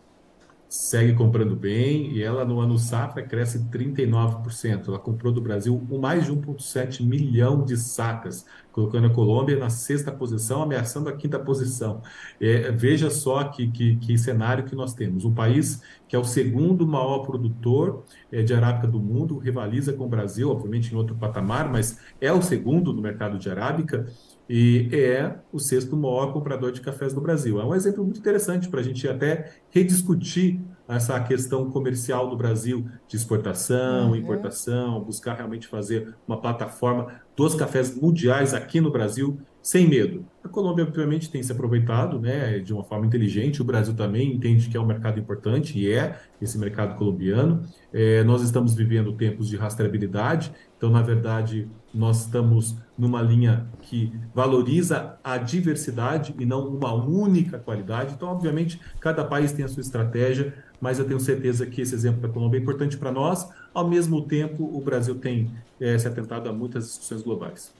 Segue 0.69 1.13
comprando 1.13 1.55
bem 1.55 2.11
e 2.11 2.21
ela 2.21 2.43
no 2.43 2.59
ano 2.59 2.77
safra 2.77 3.23
cresce 3.23 3.59
39%. 3.69 4.87
Ela 4.87 4.99
comprou 4.99 5.31
do 5.31 5.41
Brasil 5.41 5.81
mais 5.89 6.25
de 6.25 6.31
1,7 6.31 7.05
milhão 7.05 7.63
de 7.63 7.77
sacas, 7.77 8.45
colocando 8.71 9.07
a 9.07 9.09
Colômbia 9.09 9.57
na 9.57 9.69
sexta 9.69 10.11
posição, 10.11 10.61
ameaçando 10.61 11.07
a 11.07 11.13
quinta 11.13 11.39
posição. 11.39 12.01
É, 12.39 12.71
veja 12.71 13.09
só 13.09 13.45
que, 13.45 13.71
que, 13.71 13.95
que, 13.95 14.17
cenário 14.17 14.65
que 14.65 14.75
nós 14.75 14.93
temos. 14.93 15.23
Um 15.23 15.33
país 15.33 15.81
que 16.07 16.15
é 16.15 16.19
o 16.19 16.23
segundo 16.25 16.85
maior 16.85 17.19
produtor 17.19 18.03
é, 18.31 18.41
de 18.41 18.53
arábica 18.53 18.87
do 18.87 18.99
mundo, 18.99 19.37
rivaliza 19.37 19.93
com 19.93 20.05
o 20.05 20.09
Brasil, 20.09 20.49
obviamente 20.49 20.93
em 20.93 20.97
outro 20.97 21.15
patamar, 21.15 21.71
mas 21.71 21.99
é 22.19 22.31
o 22.31 22.41
segundo 22.41 22.91
no 22.91 23.01
mercado 23.01 23.39
de 23.39 23.49
arábica 23.49 24.05
e 24.49 24.89
é 24.91 25.35
o 25.51 25.59
sexto 25.59 25.95
maior 25.95 26.31
comprador 26.31 26.71
de 26.71 26.81
cafés 26.81 27.13
no 27.13 27.21
Brasil. 27.21 27.59
É 27.59 27.65
um 27.65 27.75
exemplo 27.75 28.03
muito 28.03 28.19
interessante 28.19 28.69
para 28.69 28.79
a 28.79 28.83
gente 28.83 29.07
até 29.07 29.51
rediscutir 29.69 30.59
essa 30.87 31.19
questão 31.19 31.69
comercial 31.69 32.29
do 32.29 32.37
Brasil 32.37 32.85
de 33.07 33.17
exportação, 33.17 34.09
uhum. 34.09 34.15
importação, 34.15 35.03
buscar 35.03 35.33
realmente 35.33 35.67
fazer 35.67 36.15
uma 36.25 36.39
plataforma 36.39 37.21
dos 37.35 37.55
cafés 37.55 37.93
mundiais 37.93 38.53
aqui 38.53 38.79
no 38.79 38.89
Brasil 38.89 39.37
sem 39.67 39.85
medo. 39.85 40.25
A 40.41 40.47
Colômbia, 40.47 40.85
obviamente, 40.85 41.29
tem 41.29 41.43
se 41.43 41.51
aproveitado 41.51 42.17
né, 42.21 42.57
de 42.59 42.73
uma 42.73 42.85
forma 42.85 43.05
inteligente, 43.05 43.61
o 43.61 43.65
Brasil 43.65 43.93
também 43.93 44.33
entende 44.33 44.69
que 44.69 44.77
é 44.77 44.79
um 44.79 44.85
mercado 44.85 45.19
importante, 45.19 45.77
e 45.77 45.91
é 45.91 46.17
esse 46.41 46.57
mercado 46.57 46.95
colombiano. 46.95 47.63
É, 47.91 48.23
nós 48.23 48.41
estamos 48.41 48.73
vivendo 48.73 49.11
tempos 49.11 49.49
de 49.49 49.57
rastreabilidade, 49.57 50.53
então, 50.77 50.89
na 50.89 51.01
verdade, 51.01 51.67
nós 51.97 52.21
estamos 52.21 52.75
numa 52.97 53.21
linha 53.21 53.67
que 53.81 54.11
valoriza 54.33 55.17
a 55.23 55.37
diversidade 55.37 56.35
e 56.39 56.45
não 56.45 56.67
uma 56.67 56.93
única 56.93 57.59
qualidade. 57.59 58.13
Então, 58.13 58.29
obviamente, 58.29 58.79
cada 58.99 59.23
país 59.23 59.51
tem 59.51 59.65
a 59.65 59.67
sua 59.67 59.81
estratégia, 59.81 60.53
mas 60.79 60.99
eu 60.99 61.05
tenho 61.05 61.19
certeza 61.19 61.65
que 61.65 61.81
esse 61.81 61.93
exemplo 61.93 62.21
da 62.21 62.29
Colômbia 62.29 62.59
é 62.59 62.61
importante 62.61 62.97
para 62.97 63.11
nós. 63.11 63.47
Ao 63.73 63.87
mesmo 63.87 64.21
tempo, 64.21 64.63
o 64.63 64.81
Brasil 64.81 65.15
tem 65.15 65.51
é, 65.79 65.97
se 65.97 66.07
atentado 66.07 66.49
a 66.49 66.53
muitas 66.53 66.85
discussões 66.85 67.21
globais. 67.21 67.73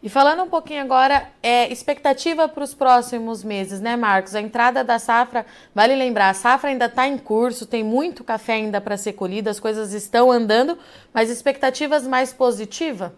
E 0.00 0.08
falando 0.08 0.44
um 0.44 0.48
pouquinho 0.48 0.80
agora, 0.80 1.28
é, 1.42 1.72
expectativa 1.72 2.48
para 2.48 2.62
os 2.62 2.72
próximos 2.72 3.42
meses, 3.42 3.80
né, 3.80 3.96
Marcos? 3.96 4.34
A 4.34 4.40
entrada 4.40 4.84
da 4.84 4.96
safra, 4.98 5.44
vale 5.74 5.96
lembrar, 5.96 6.30
a 6.30 6.34
safra 6.34 6.70
ainda 6.70 6.84
está 6.84 7.08
em 7.08 7.18
curso, 7.18 7.66
tem 7.66 7.82
muito 7.82 8.22
café 8.22 8.54
ainda 8.54 8.80
para 8.80 8.96
ser 8.96 9.14
colhido, 9.14 9.50
as 9.50 9.58
coisas 9.58 9.92
estão 9.92 10.30
andando, 10.30 10.78
mas 11.12 11.30
expectativas 11.30 12.06
mais 12.06 12.32
positivas? 12.32 13.10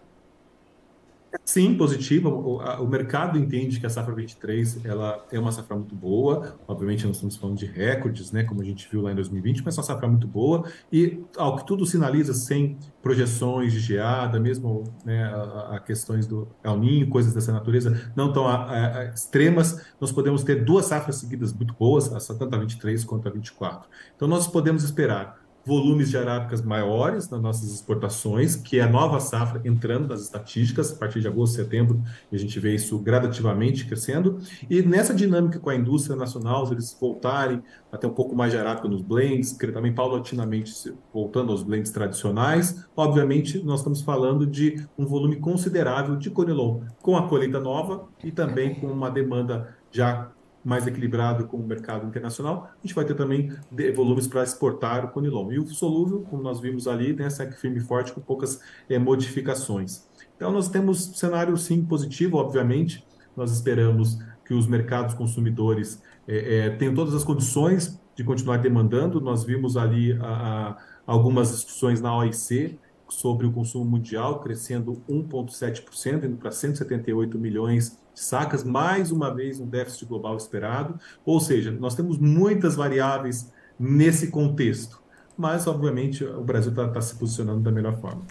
Sim, 1.45 1.75
positiva. 1.75 2.29
O, 2.29 2.59
a, 2.59 2.81
o, 2.81 2.87
mercado 2.87 3.37
entende 3.37 3.79
que 3.79 3.85
a 3.85 3.89
safra 3.89 4.13
23 4.13 4.83
ela 4.85 5.25
é 5.31 5.39
uma 5.39 5.51
safra 5.51 5.75
muito 5.75 5.95
boa. 5.95 6.57
Obviamente, 6.67 7.05
nós 7.05 7.15
estamos 7.15 7.35
falando 7.35 7.57
de 7.57 7.65
recordes, 7.65 8.31
né, 8.31 8.43
como 8.43 8.61
a 8.61 8.65
gente 8.65 8.87
viu 8.91 9.01
lá 9.01 9.11
em 9.11 9.15
2020, 9.15 9.63
mas 9.63 9.77
é 9.77 9.79
uma 9.79 9.85
safra 9.85 10.07
muito 10.07 10.27
boa. 10.27 10.65
E, 10.91 11.23
ao 11.37 11.55
que 11.55 11.65
tudo 11.65 11.85
sinaliza, 11.85 12.33
sem 12.33 12.77
projeções 13.01 13.71
de 13.71 13.79
geada, 13.79 14.39
mesmo 14.39 14.83
né, 15.05 15.23
a, 15.23 15.75
a, 15.75 15.79
questões 15.79 16.27
do 16.27 16.47
El 16.63 16.77
Niño, 16.77 17.09
coisas 17.09 17.33
dessa 17.33 17.51
natureza 17.51 18.11
não 18.15 18.31
tão 18.31 18.47
a, 18.47 19.05
extremas, 19.13 19.85
nós 19.99 20.11
podemos 20.11 20.43
ter 20.43 20.63
duas 20.63 20.85
safras 20.85 21.15
seguidas 21.15 21.53
muito 21.53 21.73
boas, 21.73 22.09
tanto 22.27 22.55
a 22.55 22.57
23 22.57 23.03
quanto 23.05 23.27
a 23.27 23.31
24. 23.31 23.89
Então, 24.15 24.27
nós 24.27 24.47
podemos 24.47 24.83
esperar 24.83 25.40
volumes 25.65 26.09
de 26.09 26.17
arábicas 26.17 26.61
maiores 26.61 27.29
nas 27.29 27.41
nossas 27.41 27.71
exportações, 27.71 28.55
que 28.55 28.79
é 28.79 28.83
a 28.83 28.89
nova 28.89 29.19
safra 29.19 29.61
entrando 29.63 30.07
nas 30.07 30.21
estatísticas, 30.21 30.91
a 30.91 30.95
partir 30.95 31.21
de 31.21 31.27
agosto, 31.27 31.55
setembro, 31.55 32.01
e 32.31 32.35
a 32.35 32.39
gente 32.39 32.59
vê 32.59 32.75
isso 32.75 32.97
gradativamente 32.99 33.85
crescendo. 33.85 34.39
E 34.69 34.81
nessa 34.81 35.13
dinâmica 35.13 35.59
com 35.59 35.69
a 35.69 35.75
indústria 35.75 36.15
nacional, 36.15 36.67
eles 36.71 36.97
voltarem 36.99 37.61
a 37.91 37.97
ter 37.97 38.07
um 38.07 38.13
pouco 38.13 38.35
mais 38.35 38.51
de 38.51 38.57
arábica 38.57 38.87
nos 38.87 39.01
blends, 39.01 39.53
que 39.53 39.67
também 39.67 39.93
paulatinamente 39.93 40.71
voltando 41.13 41.51
aos 41.51 41.63
blends 41.63 41.91
tradicionais, 41.91 42.85
obviamente 42.95 43.63
nós 43.63 43.79
estamos 43.79 44.01
falando 44.01 44.47
de 44.47 44.85
um 44.97 45.05
volume 45.05 45.37
considerável 45.37 46.15
de 46.15 46.29
Conilon, 46.29 46.81
com 47.01 47.17
a 47.17 47.27
colheita 47.27 47.59
nova 47.59 48.07
e 48.23 48.31
também 48.31 48.75
com 48.75 48.87
uma 48.87 49.09
demanda 49.09 49.75
já 49.91 50.31
mais 50.63 50.85
equilibrado 50.85 51.47
com 51.47 51.57
o 51.57 51.65
mercado 51.65 52.07
internacional, 52.07 52.69
a 52.71 52.85
gente 52.85 52.93
vai 52.93 53.05
ter 53.05 53.15
também 53.15 53.51
volumes 53.95 54.27
para 54.27 54.43
exportar 54.43 55.05
o 55.05 55.09
conilon. 55.09 55.51
E 55.51 55.59
o 55.59 55.67
solúvel, 55.67 56.21
como 56.29 56.41
nós 56.43 56.59
vimos 56.59 56.87
ali, 56.87 57.13
tem 57.13 57.25
essa 57.25 57.49
firme 57.51 57.77
e 57.77 57.81
forte 57.81 58.13
com 58.13 58.21
poucas 58.21 58.61
é, 58.89 58.99
modificações. 58.99 60.07
Então, 60.35 60.51
nós 60.51 60.69
temos 60.69 61.17
cenário, 61.17 61.55
sim, 61.57 61.83
positivo, 61.83 62.37
obviamente. 62.37 63.05
Nós 63.35 63.51
esperamos 63.51 64.19
que 64.45 64.53
os 64.53 64.67
mercados 64.67 65.13
consumidores 65.13 66.01
é, 66.27 66.57
é, 66.57 66.69
tenham 66.71 66.93
todas 66.93 67.13
as 67.13 67.23
condições 67.23 67.99
de 68.15 68.23
continuar 68.23 68.57
demandando. 68.57 69.21
Nós 69.21 69.43
vimos 69.43 69.77
ali 69.77 70.13
a, 70.13 70.25
a, 70.25 70.77
algumas 71.05 71.51
discussões 71.51 72.01
na 72.01 72.15
OIC 72.15 72.77
sobre 73.11 73.45
o 73.45 73.51
consumo 73.51 73.83
mundial, 73.83 74.39
crescendo 74.39 75.03
1,7%, 75.07 76.23
indo 76.23 76.37
para 76.37 76.49
178 76.49 77.37
milhões 77.37 77.99
de 78.13 78.19
sacas, 78.21 78.63
mais 78.63 79.11
uma 79.11 79.33
vez 79.35 79.59
um 79.59 79.67
déficit 79.67 80.05
global 80.05 80.37
esperado. 80.37 80.97
Ou 81.25 81.39
seja, 81.39 81.71
nós 81.71 81.93
temos 81.93 82.17
muitas 82.17 82.75
variáveis 82.75 83.51
nesse 83.77 84.27
contexto, 84.27 85.01
mas, 85.37 85.67
obviamente, 85.67 86.23
o 86.23 86.41
Brasil 86.41 86.71
está 86.71 86.87
tá 86.87 87.01
se 87.01 87.15
posicionando 87.15 87.59
da 87.59 87.71
melhor 87.71 87.99
forma. 87.99 88.21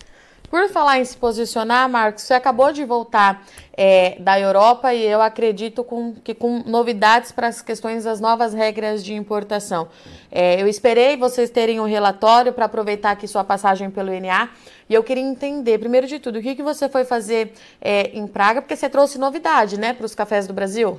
Por 0.51 0.69
falar 0.69 0.99
em 0.99 1.05
se 1.05 1.17
posicionar, 1.17 1.89
Marcos, 1.89 2.25
você 2.25 2.35
acabou 2.35 2.73
de 2.73 2.85
voltar 2.85 3.47
é, 3.73 4.21
da 4.21 4.39
Europa 4.39 4.93
e 4.93 5.07
eu 5.07 5.23
acredito 5.23 5.85
com, 5.85 6.13
que 6.13 6.35
com 6.35 6.65
novidades 6.67 7.31
para 7.31 7.47
as 7.47 7.63
questões 7.63 8.03
das 8.03 8.21
novas 8.21 8.53
regras 8.53 9.05
de 9.05 9.15
importação. 9.15 9.87
É, 10.29 10.61
eu 10.61 10.67
esperei 10.67 11.17
vocês 11.17 11.51
terem 11.51 11.79
um 11.79 11.87
relatório 11.87 12.53
para 12.53 12.65
aproveitar 12.65 13.13
aqui 13.13 13.29
sua 13.29 13.45
passagem 13.45 13.91
pelo 13.91 14.13
INA 14.13 14.51
e 14.89 14.95
eu 14.95 15.05
queria 15.05 15.23
entender, 15.23 15.79
primeiro 15.79 16.09
de 16.09 16.19
tudo, 16.19 16.41
o 16.41 16.43
que, 16.43 16.57
que 16.57 16.65
você 16.65 16.89
foi 16.89 17.05
fazer 17.05 17.53
é, 17.81 18.11
em 18.19 18.27
Praga, 18.27 18.61
porque 18.61 18.75
você 18.75 18.89
trouxe 18.89 19.19
novidade 19.19 19.79
né, 19.79 19.93
para 19.93 20.05
os 20.05 20.17
cafés 20.17 20.49
do 20.49 20.53
Brasil? 20.53 20.99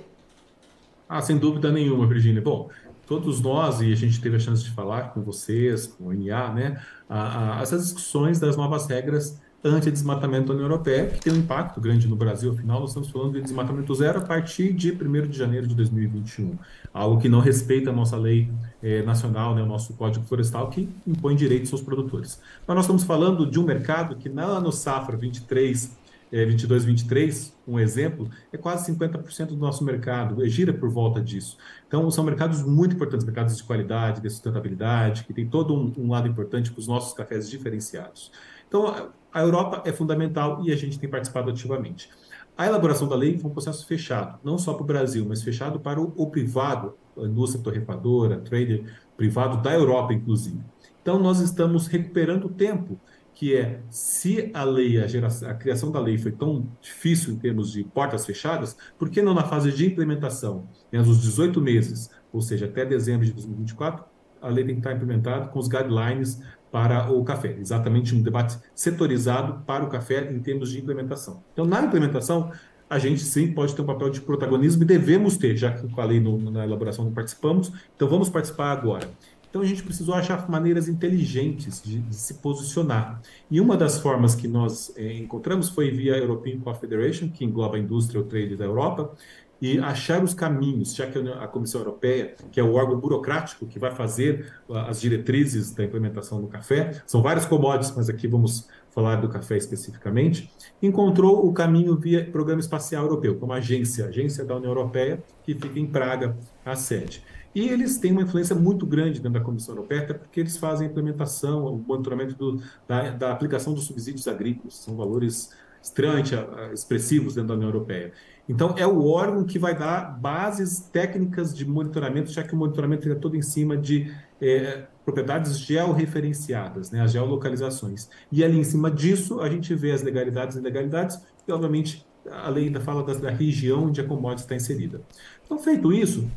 Ah, 1.09 1.21
sem 1.21 1.37
dúvida 1.37 1.69
nenhuma, 1.69 2.07
Virginia. 2.07 2.41
Bom, 2.41 2.69
todos 3.11 3.41
nós, 3.41 3.81
e 3.81 3.91
a 3.91 3.95
gente 3.95 4.21
teve 4.21 4.37
a 4.37 4.39
chance 4.39 4.63
de 4.63 4.71
falar 4.71 5.13
com 5.13 5.21
vocês, 5.21 5.85
com 5.85 6.05
o 6.05 6.13
NA, 6.13 6.53
né, 6.53 6.81
a, 7.09 7.59
a, 7.59 7.61
essas 7.61 7.83
discussões 7.83 8.39
das 8.39 8.55
novas 8.55 8.87
regras 8.87 9.37
anti-desmatamento 9.63 10.47
da 10.47 10.53
União 10.53 10.65
Europeia, 10.65 11.07
que 11.07 11.19
tem 11.19 11.33
um 11.33 11.35
impacto 11.35 11.81
grande 11.81 12.07
no 12.07 12.15
Brasil. 12.15 12.53
Afinal, 12.53 12.79
nós 12.79 12.91
estamos 12.91 13.09
falando 13.09 13.33
de 13.33 13.41
desmatamento 13.41 13.93
zero 13.93 14.19
a 14.19 14.21
partir 14.21 14.71
de 14.73 14.93
1 14.93 15.27
de 15.27 15.37
janeiro 15.37 15.67
de 15.67 15.75
2021, 15.75 16.57
algo 16.93 17.21
que 17.21 17.27
não 17.27 17.41
respeita 17.41 17.89
a 17.89 17.93
nossa 17.93 18.15
lei 18.15 18.49
eh, 18.81 19.03
nacional, 19.03 19.53
né, 19.53 19.61
o 19.61 19.65
nosso 19.65 19.93
Código 19.93 20.25
Florestal, 20.25 20.69
que 20.69 20.89
impõe 21.05 21.35
direitos 21.35 21.71
aos 21.73 21.81
produtores. 21.81 22.39
Mas 22.65 22.75
nós 22.75 22.85
estamos 22.85 23.03
falando 23.03 23.45
de 23.45 23.59
um 23.59 23.63
mercado 23.63 24.15
que, 24.15 24.29
na 24.29 24.57
no 24.61 24.71
Safra 24.71 25.17
23 25.17 25.99
é, 26.31 26.45
22, 26.45 26.85
23, 26.85 27.57
um 27.67 27.79
exemplo, 27.79 28.29
é 28.53 28.57
quase 28.57 28.91
50% 28.91 29.47
do 29.47 29.57
nosso 29.57 29.83
mercado, 29.83 30.47
gira 30.47 30.73
por 30.73 30.89
volta 30.89 31.21
disso. 31.21 31.57
Então, 31.87 32.09
são 32.09 32.23
mercados 32.23 32.63
muito 32.63 32.95
importantes, 32.95 33.25
mercados 33.25 33.57
de 33.57 33.63
qualidade, 33.63 34.21
de 34.21 34.29
sustentabilidade, 34.29 35.25
que 35.25 35.33
tem 35.33 35.47
todo 35.47 35.75
um, 35.75 35.93
um 35.97 36.09
lado 36.11 36.27
importante 36.27 36.71
para 36.71 36.79
os 36.79 36.87
nossos 36.87 37.13
cafés 37.13 37.49
diferenciados. 37.49 38.31
Então, 38.67 39.11
a 39.33 39.41
Europa 39.41 39.81
é 39.85 39.91
fundamental 39.91 40.61
e 40.63 40.71
a 40.71 40.75
gente 40.75 40.97
tem 40.97 41.09
participado 41.09 41.49
ativamente. 41.49 42.09
A 42.57 42.67
elaboração 42.67 43.07
da 43.07 43.15
lei 43.15 43.37
foi 43.37 43.49
um 43.49 43.53
processo 43.53 43.85
fechado, 43.85 44.39
não 44.43 44.57
só 44.57 44.73
para 44.73 44.83
o 44.83 44.85
Brasil, 44.85 45.25
mas 45.27 45.41
fechado 45.41 45.79
para 45.79 45.99
o, 45.99 46.13
o 46.15 46.27
privado, 46.27 46.95
a 47.17 47.21
indústria 47.21 47.63
torrefadora, 47.63 48.37
trader 48.37 48.85
privado 49.17 49.61
da 49.61 49.73
Europa, 49.73 50.13
inclusive. 50.13 50.59
Então, 51.01 51.19
nós 51.19 51.39
estamos 51.39 51.87
recuperando 51.87 52.47
tempo 52.47 52.99
que 53.41 53.55
é 53.55 53.79
se 53.89 54.51
a 54.53 54.63
lei, 54.63 55.01
a, 55.01 55.07
geração, 55.07 55.49
a 55.49 55.55
criação 55.55 55.91
da 55.91 55.99
lei 55.99 56.15
foi 56.15 56.31
tão 56.31 56.67
difícil 56.79 57.33
em 57.33 57.37
termos 57.37 57.71
de 57.71 57.83
portas 57.83 58.23
fechadas, 58.23 58.77
por 58.99 59.09
que 59.09 59.19
não 59.19 59.33
na 59.33 59.43
fase 59.43 59.71
de 59.71 59.83
implementação, 59.87 60.69
né, 60.91 60.99
nos 60.99 61.19
18 61.19 61.59
meses, 61.59 62.11
ou 62.31 62.39
seja, 62.39 62.67
até 62.67 62.85
dezembro 62.85 63.25
de 63.25 63.33
2024, 63.33 64.05
a 64.39 64.47
lei 64.47 64.63
tem 64.63 64.75
que 64.75 64.81
estar 64.81 64.93
implementada 64.93 65.47
com 65.47 65.57
os 65.57 65.67
guidelines 65.67 66.39
para 66.71 67.11
o 67.11 67.23
café, 67.23 67.57
exatamente 67.59 68.13
um 68.13 68.21
debate 68.21 68.59
setorizado 68.75 69.63
para 69.65 69.83
o 69.83 69.89
café 69.89 70.31
em 70.31 70.39
termos 70.39 70.69
de 70.69 70.77
implementação. 70.77 71.43
Então, 71.53 71.65
na 71.65 71.81
implementação, 71.81 72.51
a 72.87 72.99
gente 72.99 73.21
sim 73.23 73.51
pode 73.51 73.73
ter 73.75 73.81
um 73.81 73.87
papel 73.87 74.11
de 74.11 74.21
protagonismo 74.21 74.83
e 74.83 74.85
devemos 74.85 75.35
ter, 75.35 75.57
já 75.57 75.71
que 75.71 75.87
com 75.87 75.99
a 75.99 76.05
lei 76.05 76.19
no, 76.19 76.37
na 76.51 76.63
elaboração 76.63 77.05
não 77.05 77.11
participamos, 77.11 77.73
então 77.95 78.07
vamos 78.07 78.29
participar 78.29 78.71
agora. 78.71 79.09
Então 79.51 79.61
a 79.61 79.65
gente 79.65 79.83
precisou 79.83 80.15
achar 80.15 80.49
maneiras 80.49 80.87
inteligentes 80.87 81.83
de, 81.83 81.99
de 81.99 82.15
se 82.15 82.35
posicionar. 82.35 83.21
E 83.51 83.59
uma 83.59 83.75
das 83.75 83.99
formas 83.99 84.33
que 84.33 84.47
nós 84.47 84.93
é, 84.95 85.13
encontramos 85.17 85.67
foi 85.67 85.91
via 85.91 86.17
European 86.17 86.57
Coffee 86.61 86.79
Federation, 86.79 87.29
que 87.29 87.43
engloba 87.43 87.75
a 87.75 87.79
indústria 87.79 88.17
e 88.17 88.21
o 88.21 88.25
trade 88.25 88.55
da 88.55 88.63
Europa, 88.63 89.13
e 89.61 89.77
achar 89.77 90.23
os 90.23 90.33
caminhos, 90.33 90.95
já 90.95 91.05
que 91.05 91.19
a 91.19 91.47
Comissão 91.47 91.81
Europeia, 91.81 92.33
que 92.51 92.59
é 92.59 92.63
o 92.63 92.73
órgão 92.73 92.97
burocrático 92.97 93.67
que 93.67 93.77
vai 93.77 93.93
fazer 93.93 94.51
as 94.87 94.99
diretrizes 94.99 95.71
da 95.71 95.83
implementação 95.83 96.41
do 96.41 96.47
café, 96.47 97.03
são 97.05 97.21
vários 97.21 97.45
commodities, 97.45 97.93
mas 97.95 98.09
aqui 98.09 98.27
vamos 98.27 98.67
falar 98.89 99.17
do 99.17 99.29
café 99.29 99.57
especificamente, 99.57 100.51
encontrou 100.81 101.45
o 101.45 101.53
caminho 101.53 101.95
via 101.95 102.25
Programa 102.25 102.59
Espacial 102.59 103.03
Europeu, 103.03 103.35
como 103.35 103.53
agência, 103.53 104.05
agência 104.05 104.43
da 104.43 104.55
União 104.55 104.71
Europeia, 104.71 105.23
que 105.43 105.53
fica 105.53 105.79
em 105.79 105.85
Praga, 105.85 106.35
a 106.65 106.75
sede. 106.75 107.23
E 107.53 107.67
eles 107.67 107.97
têm 107.97 108.11
uma 108.11 108.21
influência 108.21 108.55
muito 108.55 108.85
grande 108.85 109.19
dentro 109.19 109.39
da 109.39 109.45
Comissão 109.45 109.75
Europeia, 109.75 110.13
porque 110.13 110.39
eles 110.39 110.57
fazem 110.57 110.87
a 110.87 110.89
implementação, 110.89 111.65
o 111.65 111.77
monitoramento 111.77 112.35
do, 112.35 112.61
da, 112.87 113.09
da, 113.11 113.31
aplicação 113.31 113.73
dos 113.73 113.85
subsídios 113.85 114.27
agrícolas. 114.27 114.75
São 114.75 114.95
valores 114.95 115.51
extremamente 115.81 116.35
ah, 116.35 116.71
expressivos 116.73 117.35
dentro 117.35 117.49
da 117.49 117.55
União 117.55 117.69
Europeia. 117.69 118.13
Então, 118.47 118.75
é 118.77 118.85
o 118.85 119.05
órgão 119.05 119.43
que 119.43 119.59
vai 119.59 119.77
dar 119.77 120.19
bases 120.19 120.79
técnicas 120.79 121.53
de 121.53 121.65
monitoramento, 121.65 122.31
já 122.31 122.43
que 122.43 122.53
o 122.53 122.57
monitoramento 122.57 123.09
é 123.09 123.15
todo 123.15 123.35
em 123.35 123.41
cima 123.41 123.77
de 123.77 124.13
é, 124.41 124.85
propriedades 125.05 125.59
georreferenciadas, 125.59 126.91
né, 126.91 127.01
as 127.01 127.11
geolocalizações. 127.11 128.09
E 128.31 128.43
ali, 128.43 128.59
em 128.59 128.63
cima 128.63 128.89
disso, 128.89 129.39
a 129.39 129.49
gente 129.49 129.73
vê 129.75 129.91
as 129.91 130.01
legalidades 130.01 130.55
e 130.55 130.59
ilegalidades, 130.59 131.21
e, 131.47 131.51
obviamente, 131.51 132.05
a 132.29 132.49
lei 132.49 132.65
ainda 132.65 132.79
fala 132.79 133.03
da 133.03 133.29
região 133.29 133.85
onde 133.85 133.99
a 133.99 134.03
commodity 134.03 134.43
está 134.43 134.55
inserida. 134.55 135.01
Então, 135.45 135.57
feito 135.57 135.91
isso, 135.91 136.29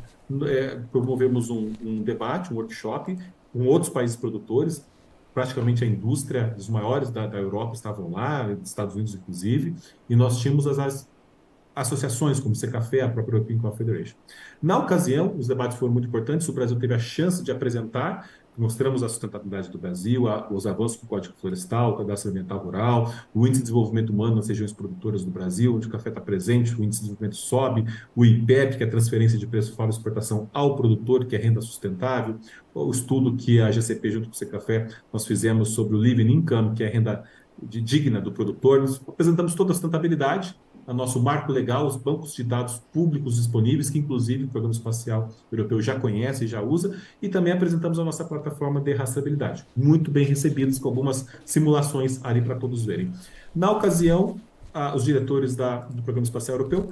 é, 0.47 0.79
promovemos 0.91 1.49
um, 1.49 1.71
um, 1.81 2.03
debate, 2.03 2.53
um 2.53 2.57
workshop 2.57 3.17
com 3.51 3.65
outros 3.65 3.91
países 3.91 4.15
produtores, 4.15 4.85
praticamente 5.33 5.83
a 5.83 5.87
indústria 5.87 6.47
dos 6.55 6.69
maiores 6.69 7.09
da, 7.09 7.27
da 7.27 7.37
Europa 7.37 7.73
estavam 7.73 8.11
lá, 8.11 8.43
dos 8.43 8.69
Estados 8.69 8.95
Unidos 8.95 9.15
inclusive, 9.15 9.75
e 10.09 10.15
nós 10.15 10.39
tínhamos 10.39 10.67
as, 10.67 10.79
as 10.79 11.07
associações 11.75 12.39
como 12.39 12.55
Secafé, 12.55 13.01
a 13.01 13.09
própria 13.09 13.35
European 13.35 13.59
Coffee 13.59 13.85
Federation. 13.85 14.15
Na 14.61 14.77
ocasião, 14.77 15.35
os 15.37 15.47
debates 15.47 15.77
foram 15.77 15.91
muito 15.91 16.07
importantes, 16.07 16.47
o 16.47 16.53
Brasil 16.53 16.79
teve 16.79 16.93
a 16.93 16.99
chance 16.99 17.43
de 17.43 17.51
apresentar 17.51 18.29
mostramos 18.57 19.03
a 19.03 19.09
sustentabilidade 19.09 19.69
do 19.69 19.77
Brasil, 19.77 20.27
a, 20.27 20.51
os 20.51 20.65
avanços 20.65 20.97
com 20.97 21.05
o 21.05 21.09
Código 21.09 21.35
Florestal, 21.37 21.91
o 21.91 21.97
Cadastro 21.97 22.31
Ambiental 22.31 22.59
Rural, 22.59 23.13
o 23.33 23.45
Índice 23.45 23.61
de 23.61 23.63
Desenvolvimento 23.63 24.11
Humano 24.11 24.35
nas 24.35 24.47
regiões 24.47 24.71
produtoras 24.71 25.23
do 25.23 25.31
Brasil, 25.31 25.75
onde 25.75 25.87
o 25.87 25.89
café 25.89 26.09
está 26.09 26.21
presente, 26.21 26.73
o 26.73 26.83
Índice 26.83 27.01
de 27.01 27.07
Desenvolvimento 27.07 27.35
sobe, 27.35 27.85
o 28.15 28.25
IPEP, 28.25 28.77
que 28.77 28.83
é 28.83 28.87
a 28.87 28.89
transferência 28.89 29.37
de 29.37 29.47
preço 29.47 29.75
fora 29.75 29.89
exportação 29.89 30.49
ao 30.53 30.75
produtor, 30.75 31.25
que 31.25 31.35
é 31.35 31.39
renda 31.39 31.61
sustentável, 31.61 32.37
o 32.73 32.91
estudo 32.91 33.35
que 33.35 33.59
a 33.59 33.71
GCP, 33.71 34.11
junto 34.11 34.27
com 34.27 34.33
o 34.33 34.37
Secafé, 34.37 34.87
nós 35.11 35.25
fizemos 35.25 35.69
sobre 35.69 35.95
o 35.95 35.99
Living 35.99 36.31
Income, 36.31 36.75
que 36.75 36.83
é 36.83 36.87
a 36.87 36.91
renda 36.91 37.23
digna 37.61 38.19
do 38.19 38.31
produtor, 38.31 38.81
nós 38.81 39.01
apresentamos 39.07 39.55
toda 39.55 39.71
a 39.71 39.73
sustentabilidade, 39.73 40.57
a 40.87 40.93
nosso 40.93 41.21
marco 41.21 41.51
legal, 41.51 41.85
os 41.87 41.95
bancos 41.95 42.33
de 42.35 42.43
dados 42.43 42.81
públicos 42.93 43.35
disponíveis, 43.35 43.89
que 43.89 43.97
inclusive 43.97 44.43
o 44.43 44.47
Programa 44.47 44.73
Espacial 44.73 45.29
Europeu 45.51 45.81
já 45.81 45.99
conhece 45.99 46.45
e 46.45 46.47
já 46.47 46.61
usa, 46.61 46.95
e 47.21 47.27
também 47.27 47.53
apresentamos 47.53 47.97
a 47.99 48.03
nossa 48.03 48.23
plataforma 48.23 48.79
de 48.79 48.93
rastreabilidade, 48.93 49.65
muito 49.75 50.11
bem 50.11 50.25
recebidas, 50.25 50.77
com 50.77 50.87
algumas 50.87 51.27
simulações 51.43 52.23
ali 52.23 52.41
para 52.41 52.55
todos 52.55 52.85
verem. 52.85 53.11
Na 53.55 53.71
ocasião, 53.71 54.39
os 54.93 55.05
diretores 55.05 55.55
da, 55.55 55.79
do 55.79 56.01
Programa 56.01 56.25
Espacial 56.25 56.57
Europeu 56.57 56.91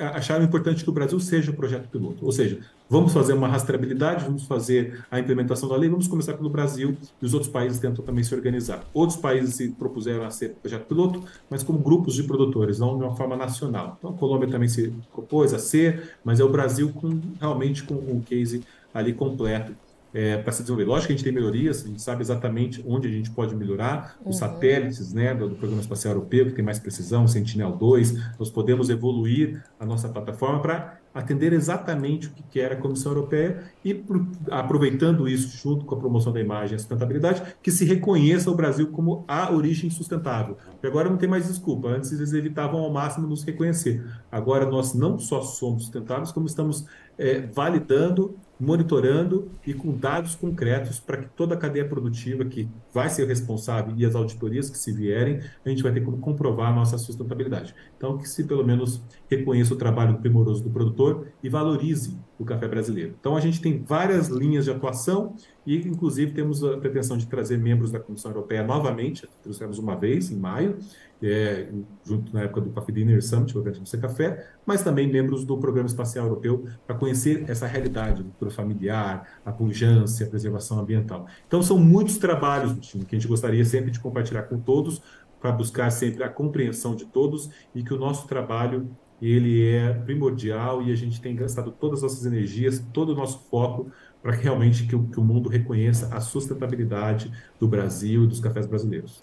acharam 0.00 0.44
importante 0.44 0.82
que 0.82 0.90
o 0.90 0.92
Brasil 0.92 1.20
seja 1.20 1.50
o 1.50 1.54
projeto 1.54 1.88
piloto. 1.88 2.24
Ou 2.24 2.32
seja, 2.32 2.58
vamos 2.88 3.12
fazer 3.12 3.32
uma 3.32 3.46
rastreabilidade, 3.46 4.24
vamos 4.24 4.44
fazer 4.44 5.04
a 5.10 5.20
implementação 5.20 5.68
da 5.68 5.76
lei, 5.76 5.88
vamos 5.88 6.08
começar 6.08 6.34
pelo 6.34 6.48
Brasil 6.48 6.96
e 7.20 7.24
os 7.24 7.34
outros 7.34 7.50
países 7.50 7.78
tentam 7.78 8.04
também 8.04 8.24
se 8.24 8.34
organizar. 8.34 8.84
Outros 8.94 9.18
países 9.18 9.54
se 9.54 9.68
propuseram 9.68 10.24
a 10.24 10.30
ser 10.30 10.50
projeto 10.54 10.86
piloto, 10.86 11.22
mas 11.48 11.62
como 11.62 11.78
grupos 11.78 12.14
de 12.14 12.22
produtores, 12.22 12.78
não 12.78 12.96
de 12.96 13.04
uma 13.04 13.14
forma 13.14 13.36
nacional. 13.36 13.96
Então 13.98 14.10
a 14.10 14.14
Colômbia 14.14 14.48
também 14.48 14.68
se 14.68 14.92
propôs 15.12 15.52
a 15.52 15.58
ser, 15.58 16.14
mas 16.24 16.40
é 16.40 16.44
o 16.44 16.48
Brasil 16.48 16.90
com, 16.92 17.20
realmente 17.38 17.82
com 17.82 17.94
um 17.94 18.20
case 18.20 18.62
ali 18.92 19.12
completo 19.12 19.72
é, 20.12 20.38
para 20.38 20.52
se 20.52 20.62
desenvolver. 20.62 20.84
Lógico 20.84 21.08
que 21.08 21.12
a 21.12 21.16
gente 21.16 21.24
tem 21.24 21.32
melhorias, 21.32 21.84
a 21.84 21.88
gente 21.88 22.02
sabe 22.02 22.22
exatamente 22.22 22.84
onde 22.86 23.08
a 23.08 23.10
gente 23.10 23.30
pode 23.30 23.54
melhorar. 23.54 24.16
Os 24.20 24.26
uhum. 24.26 24.32
satélites 24.32 25.12
né, 25.12 25.34
do, 25.34 25.48
do, 25.48 25.54
Programa 25.54 25.80
Espacial 25.80 26.14
Europeu, 26.14 26.46
que 26.46 26.52
tem 26.52 26.64
mais 26.64 26.78
precisão, 26.78 27.26
Sentinel-2, 27.26 28.16
nós 28.38 28.50
podemos 28.50 28.90
evoluir 28.90 29.62
a 29.78 29.86
nossa 29.86 30.08
plataforma 30.08 30.60
para 30.60 31.00
atender 31.12 31.52
exatamente 31.52 32.28
o 32.28 32.30
que 32.30 32.42
quer 32.44 32.72
a 32.72 32.76
Comissão 32.76 33.12
Europeia 33.12 33.64
e, 33.84 34.04
aproveitando 34.50 35.28
isso, 35.28 35.56
junto 35.56 35.84
com 35.84 35.94
a 35.96 35.98
promoção 35.98 36.32
da 36.32 36.40
imagem 36.40 36.72
e 36.72 36.76
a 36.76 36.78
sustentabilidade, 36.78 37.42
que 37.60 37.70
se 37.70 37.84
reconheça 37.84 38.50
o 38.50 38.54
Brasil 38.54 38.88
como 38.88 39.24
a 39.26 39.52
origem 39.52 39.90
sustentável. 39.90 40.56
Porque 40.70 40.86
agora 40.86 41.10
não 41.10 41.16
tem 41.16 41.28
mais 41.28 41.48
desculpa. 41.48 41.88
Antes 41.88 42.12
eles 42.12 42.32
evitavam 42.32 42.80
ao 42.80 42.92
máximo 42.92 43.26
nos 43.26 43.42
reconhecer. 43.42 44.04
Agora 44.30 44.66
nós 44.66 44.94
não 44.94 45.18
só 45.18 45.42
somos 45.42 45.82
sustentáveis, 45.82 46.30
como 46.30 46.46
estamos 46.46 46.86
é, 47.18 47.40
validando 47.40 48.36
monitorando 48.60 49.50
e 49.66 49.72
com 49.72 49.96
dados 49.96 50.34
concretos 50.34 51.00
para 51.00 51.16
que 51.16 51.28
toda 51.30 51.54
a 51.54 51.58
cadeia 51.58 51.88
produtiva 51.88 52.44
que 52.44 52.68
vai 52.92 53.08
ser 53.08 53.26
responsável 53.26 53.94
e 53.96 54.04
as 54.04 54.14
auditorias 54.14 54.68
que 54.68 54.76
se 54.76 54.92
vierem, 54.92 55.40
a 55.64 55.68
gente 55.68 55.82
vai 55.82 55.92
ter 55.92 56.02
como 56.02 56.18
comprovar 56.18 56.70
a 56.70 56.74
nossa 56.74 56.98
sustentabilidade. 56.98 57.74
Então, 57.96 58.18
que 58.18 58.28
se 58.28 58.44
pelo 58.44 58.64
menos 58.64 59.02
reconheça 59.30 59.72
o 59.72 59.76
trabalho 59.76 60.18
primoroso 60.18 60.62
do 60.62 60.70
produtor 60.70 61.28
e 61.42 61.48
valorize 61.48 62.18
o 62.40 62.44
café 62.44 62.66
brasileiro. 62.66 63.14
Então, 63.20 63.36
a 63.36 63.40
gente 63.40 63.60
tem 63.60 63.84
várias 63.84 64.28
linhas 64.28 64.64
de 64.64 64.70
atuação 64.70 65.36
e, 65.66 65.76
inclusive, 65.76 66.32
temos 66.32 66.64
a 66.64 66.78
pretensão 66.78 67.18
de 67.18 67.26
trazer 67.26 67.58
membros 67.58 67.90
da 67.90 68.00
Comissão 68.00 68.30
Europeia 68.30 68.62
novamente, 68.62 69.28
trouxemos 69.42 69.78
uma 69.78 69.94
vez, 69.94 70.30
em 70.30 70.38
maio, 70.38 70.78
é, 71.22 71.68
junto 72.02 72.32
na 72.32 72.44
época 72.44 72.62
do 72.62 72.70
Coffee 72.70 72.94
Dinner 72.94 73.22
Summit, 73.22 73.54
o 73.54 73.60
evento 73.60 73.82
do 73.82 74.00
Café, 74.00 74.48
mas 74.64 74.82
também 74.82 75.06
membros 75.06 75.44
do 75.44 75.58
Programa 75.58 75.86
Espacial 75.86 76.24
Europeu 76.24 76.64
para 76.86 76.96
conhecer 76.96 77.44
essa 77.46 77.66
realidade, 77.66 78.22
cultura 78.22 78.50
familiar, 78.50 79.28
a 79.44 79.52
pujança, 79.52 80.24
a 80.24 80.26
preservação 80.26 80.80
ambiental. 80.80 81.26
Então, 81.46 81.62
são 81.62 81.78
muitos 81.78 82.16
trabalhos 82.16 82.72
que 82.90 82.96
a 82.96 83.18
gente 83.18 83.28
gostaria 83.28 83.66
sempre 83.66 83.90
de 83.90 84.00
compartilhar 84.00 84.44
com 84.44 84.58
todos, 84.58 85.02
para 85.38 85.52
buscar 85.52 85.90
sempre 85.90 86.22
a 86.22 86.28
compreensão 86.28 86.94
de 86.94 87.06
todos 87.06 87.50
e 87.74 87.82
que 87.82 87.94
o 87.94 87.98
nosso 87.98 88.28
trabalho 88.28 88.90
ele 89.20 89.74
é 89.74 89.92
primordial 89.92 90.82
e 90.82 90.92
a 90.92 90.96
gente 90.96 91.20
tem 91.20 91.34
gastado 91.34 91.70
todas 91.70 91.98
as 91.98 92.12
nossas 92.12 92.26
energias, 92.26 92.82
todo 92.92 93.12
o 93.12 93.14
nosso 93.14 93.46
foco 93.50 93.90
para 94.22 94.36
que 94.36 94.42
realmente 94.44 94.86
que 94.86 94.94
o, 94.94 95.04
que 95.04 95.18
o 95.18 95.22
mundo 95.22 95.48
reconheça 95.48 96.14
a 96.14 96.20
sustentabilidade 96.20 97.32
do 97.58 97.66
Brasil 97.66 98.24
e 98.24 98.26
dos 98.26 98.40
cafés 98.40 98.66
brasileiros. 98.66 99.22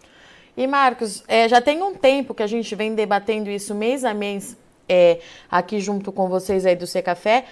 E 0.55 0.65
Marcos, 0.65 1.23
é, 1.27 1.47
já 1.47 1.61
tem 1.61 1.83
um 1.83 1.93
tempo 1.93 2.33
que 2.33 2.41
a 2.41 2.47
gente 2.47 2.73
vem 2.75 2.95
debatendo 2.95 3.49
isso 3.49 3.75
mês 3.75 4.03
a 4.03 4.13
mês 4.13 4.57
é, 4.89 5.19
aqui 5.51 5.79
junto 5.79 6.11
com 6.11 6.27
vocês 6.27 6.65
aí 6.65 6.75
do 6.75 6.87
C 6.87 7.01
Café. 7.01 7.45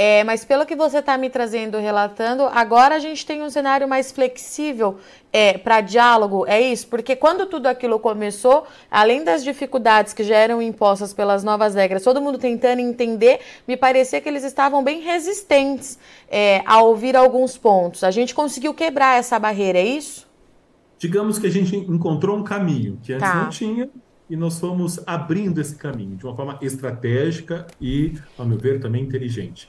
É, 0.00 0.22
mas 0.22 0.44
pelo 0.44 0.64
que 0.64 0.76
você 0.76 0.98
está 0.98 1.18
me 1.18 1.28
trazendo, 1.28 1.76
relatando, 1.76 2.44
agora 2.44 2.94
a 2.94 2.98
gente 3.00 3.26
tem 3.26 3.42
um 3.42 3.50
cenário 3.50 3.88
mais 3.88 4.12
flexível 4.12 4.98
é, 5.32 5.58
para 5.58 5.80
diálogo, 5.80 6.46
é 6.46 6.60
isso? 6.60 6.86
Porque 6.86 7.16
quando 7.16 7.46
tudo 7.46 7.66
aquilo 7.66 7.98
começou, 7.98 8.64
além 8.88 9.24
das 9.24 9.42
dificuldades 9.42 10.12
que 10.12 10.22
já 10.22 10.36
eram 10.36 10.62
impostas 10.62 11.12
pelas 11.12 11.42
novas 11.42 11.74
regras, 11.74 12.04
todo 12.04 12.20
mundo 12.20 12.38
tentando 12.38 12.78
entender, 12.78 13.40
me 13.66 13.76
parecia 13.76 14.20
que 14.20 14.28
eles 14.28 14.44
estavam 14.44 14.84
bem 14.84 15.00
resistentes 15.00 15.98
é, 16.30 16.62
a 16.64 16.80
ouvir 16.80 17.16
alguns 17.16 17.58
pontos. 17.58 18.04
A 18.04 18.12
gente 18.12 18.36
conseguiu 18.36 18.72
quebrar 18.72 19.18
essa 19.18 19.36
barreira, 19.36 19.80
é 19.80 19.84
isso? 19.84 20.28
digamos 20.98 21.38
que 21.38 21.46
a 21.46 21.50
gente 21.50 21.76
encontrou 21.76 22.36
um 22.36 22.42
caminho 22.42 22.98
que 23.02 23.12
antes 23.12 23.28
tá. 23.28 23.42
não 23.42 23.50
tinha 23.50 23.88
e 24.28 24.36
nós 24.36 24.58
fomos 24.58 25.00
abrindo 25.06 25.60
esse 25.60 25.74
caminho 25.74 26.16
de 26.16 26.26
uma 26.26 26.36
forma 26.36 26.58
estratégica 26.60 27.66
e, 27.80 28.14
ao 28.36 28.44
meu 28.44 28.58
ver, 28.58 28.78
também 28.78 29.02
inteligente. 29.02 29.68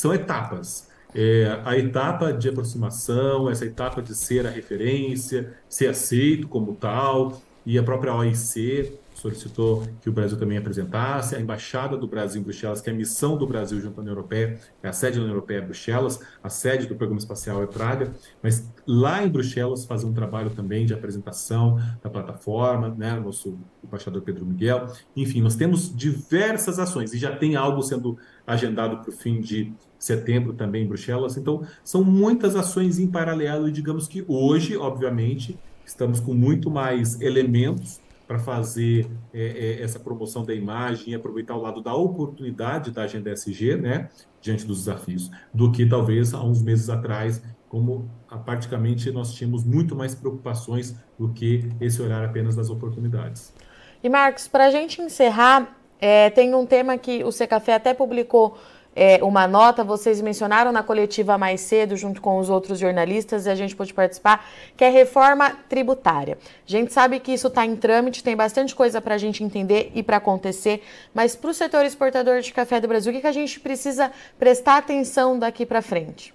São 0.00 0.14
etapas. 0.14 0.88
É, 1.14 1.60
a 1.62 1.76
etapa 1.76 2.32
de 2.32 2.48
aproximação, 2.48 3.50
essa 3.50 3.66
etapa 3.66 4.00
de 4.00 4.14
ser 4.14 4.46
a 4.46 4.50
referência, 4.50 5.52
ser 5.68 5.88
aceito 5.88 6.48
como 6.48 6.74
tal, 6.74 7.42
e 7.66 7.78
a 7.78 7.82
própria 7.82 8.14
OIC 8.14 8.98
solicitou 9.20 9.86
que 10.00 10.08
o 10.08 10.12
Brasil 10.12 10.38
também 10.38 10.56
apresentasse, 10.56 11.36
a 11.36 11.40
Embaixada 11.40 11.96
do 11.96 12.08
Brasil 12.08 12.40
em 12.40 12.44
Bruxelas, 12.44 12.80
que 12.80 12.88
é 12.88 12.92
a 12.92 12.96
missão 12.96 13.36
do 13.36 13.46
Brasil 13.46 13.78
junto 13.80 13.98
à 13.98 14.00
União 14.00 14.12
Europeia, 14.12 14.58
é 14.82 14.88
a 14.88 14.92
sede 14.92 15.16
da 15.16 15.22
União 15.22 15.34
Europeia 15.34 15.58
é 15.58 15.60
Bruxelas, 15.60 16.20
a 16.42 16.48
sede 16.48 16.86
do 16.86 16.94
Programa 16.94 17.18
Espacial 17.18 17.62
é 17.62 17.66
Praga, 17.66 18.12
mas 18.42 18.66
lá 18.86 19.22
em 19.22 19.28
Bruxelas 19.28 19.84
fazer 19.84 20.06
um 20.06 20.14
trabalho 20.14 20.50
também 20.50 20.86
de 20.86 20.94
apresentação 20.94 21.78
da 22.02 22.08
plataforma, 22.08 22.88
né, 22.96 23.20
nosso 23.20 23.58
embaixador 23.84 24.22
Pedro 24.22 24.46
Miguel, 24.46 24.86
enfim, 25.14 25.42
nós 25.42 25.54
temos 25.54 25.94
diversas 25.94 26.78
ações 26.78 27.12
e 27.12 27.18
já 27.18 27.36
tem 27.36 27.56
algo 27.56 27.82
sendo 27.82 28.16
agendado 28.46 28.98
para 28.98 29.10
o 29.10 29.12
fim 29.12 29.40
de 29.40 29.72
setembro 29.98 30.54
também 30.54 30.84
em 30.84 30.88
Bruxelas, 30.88 31.36
então 31.36 31.62
são 31.84 32.02
muitas 32.02 32.56
ações 32.56 32.98
em 32.98 33.06
paralelo 33.06 33.68
e 33.68 33.72
digamos 33.72 34.08
que 34.08 34.24
hoje, 34.26 34.78
obviamente, 34.78 35.58
estamos 35.84 36.20
com 36.20 36.32
muito 36.32 36.70
mais 36.70 37.20
elementos 37.20 38.00
para 38.30 38.38
fazer 38.38 39.10
é, 39.34 39.42
é, 39.42 39.82
essa 39.82 39.98
promoção 39.98 40.44
da 40.44 40.54
imagem 40.54 41.12
e 41.12 41.16
aproveitar 41.16 41.56
o 41.56 41.60
lado 41.60 41.82
da 41.82 41.92
oportunidade 41.96 42.92
da 42.92 43.02
agenda 43.02 43.28
SG, 43.32 43.74
né, 43.74 44.08
diante 44.40 44.64
dos 44.64 44.84
desafios, 44.84 45.32
do 45.52 45.72
que 45.72 45.84
talvez 45.84 46.32
há 46.32 46.40
uns 46.40 46.62
meses 46.62 46.88
atrás, 46.88 47.42
como 47.68 48.08
a, 48.28 48.38
praticamente 48.38 49.10
nós 49.10 49.34
tínhamos 49.34 49.64
muito 49.64 49.96
mais 49.96 50.14
preocupações 50.14 50.94
do 51.18 51.30
que 51.30 51.68
esse 51.80 52.00
olhar 52.00 52.24
apenas 52.24 52.54
das 52.54 52.70
oportunidades. 52.70 53.52
E 54.00 54.08
Marcos, 54.08 54.46
para 54.46 54.66
a 54.66 54.70
gente 54.70 55.02
encerrar, 55.02 55.76
é, 55.98 56.30
tem 56.30 56.54
um 56.54 56.64
tema 56.64 56.96
que 56.96 57.24
o 57.24 57.32
Secafé 57.32 57.74
até 57.74 57.92
publicou 57.92 58.56
é, 58.94 59.22
uma 59.22 59.46
nota, 59.46 59.84
vocês 59.84 60.20
mencionaram 60.20 60.72
na 60.72 60.82
coletiva 60.82 61.38
mais 61.38 61.60
cedo, 61.60 61.96
junto 61.96 62.20
com 62.20 62.38
os 62.38 62.50
outros 62.50 62.78
jornalistas, 62.78 63.46
e 63.46 63.50
a 63.50 63.54
gente 63.54 63.76
pôde 63.76 63.94
participar, 63.94 64.44
que 64.76 64.84
é 64.84 64.88
reforma 64.88 65.50
tributária. 65.68 66.38
A 66.66 66.70
gente 66.70 66.92
sabe 66.92 67.20
que 67.20 67.32
isso 67.32 67.46
está 67.46 67.64
em 67.64 67.76
trâmite, 67.76 68.24
tem 68.24 68.36
bastante 68.36 68.74
coisa 68.74 69.00
para 69.00 69.14
a 69.14 69.18
gente 69.18 69.44
entender 69.44 69.92
e 69.94 70.02
para 70.02 70.16
acontecer, 70.16 70.82
mas 71.14 71.36
para 71.36 71.50
o 71.50 71.54
setor 71.54 71.84
exportador 71.84 72.40
de 72.40 72.52
café 72.52 72.80
do 72.80 72.88
Brasil, 72.88 73.12
o 73.12 73.14
que, 73.14 73.20
que 73.20 73.26
a 73.26 73.32
gente 73.32 73.60
precisa 73.60 74.10
prestar 74.38 74.78
atenção 74.78 75.38
daqui 75.38 75.64
para 75.64 75.80
frente? 75.82 76.34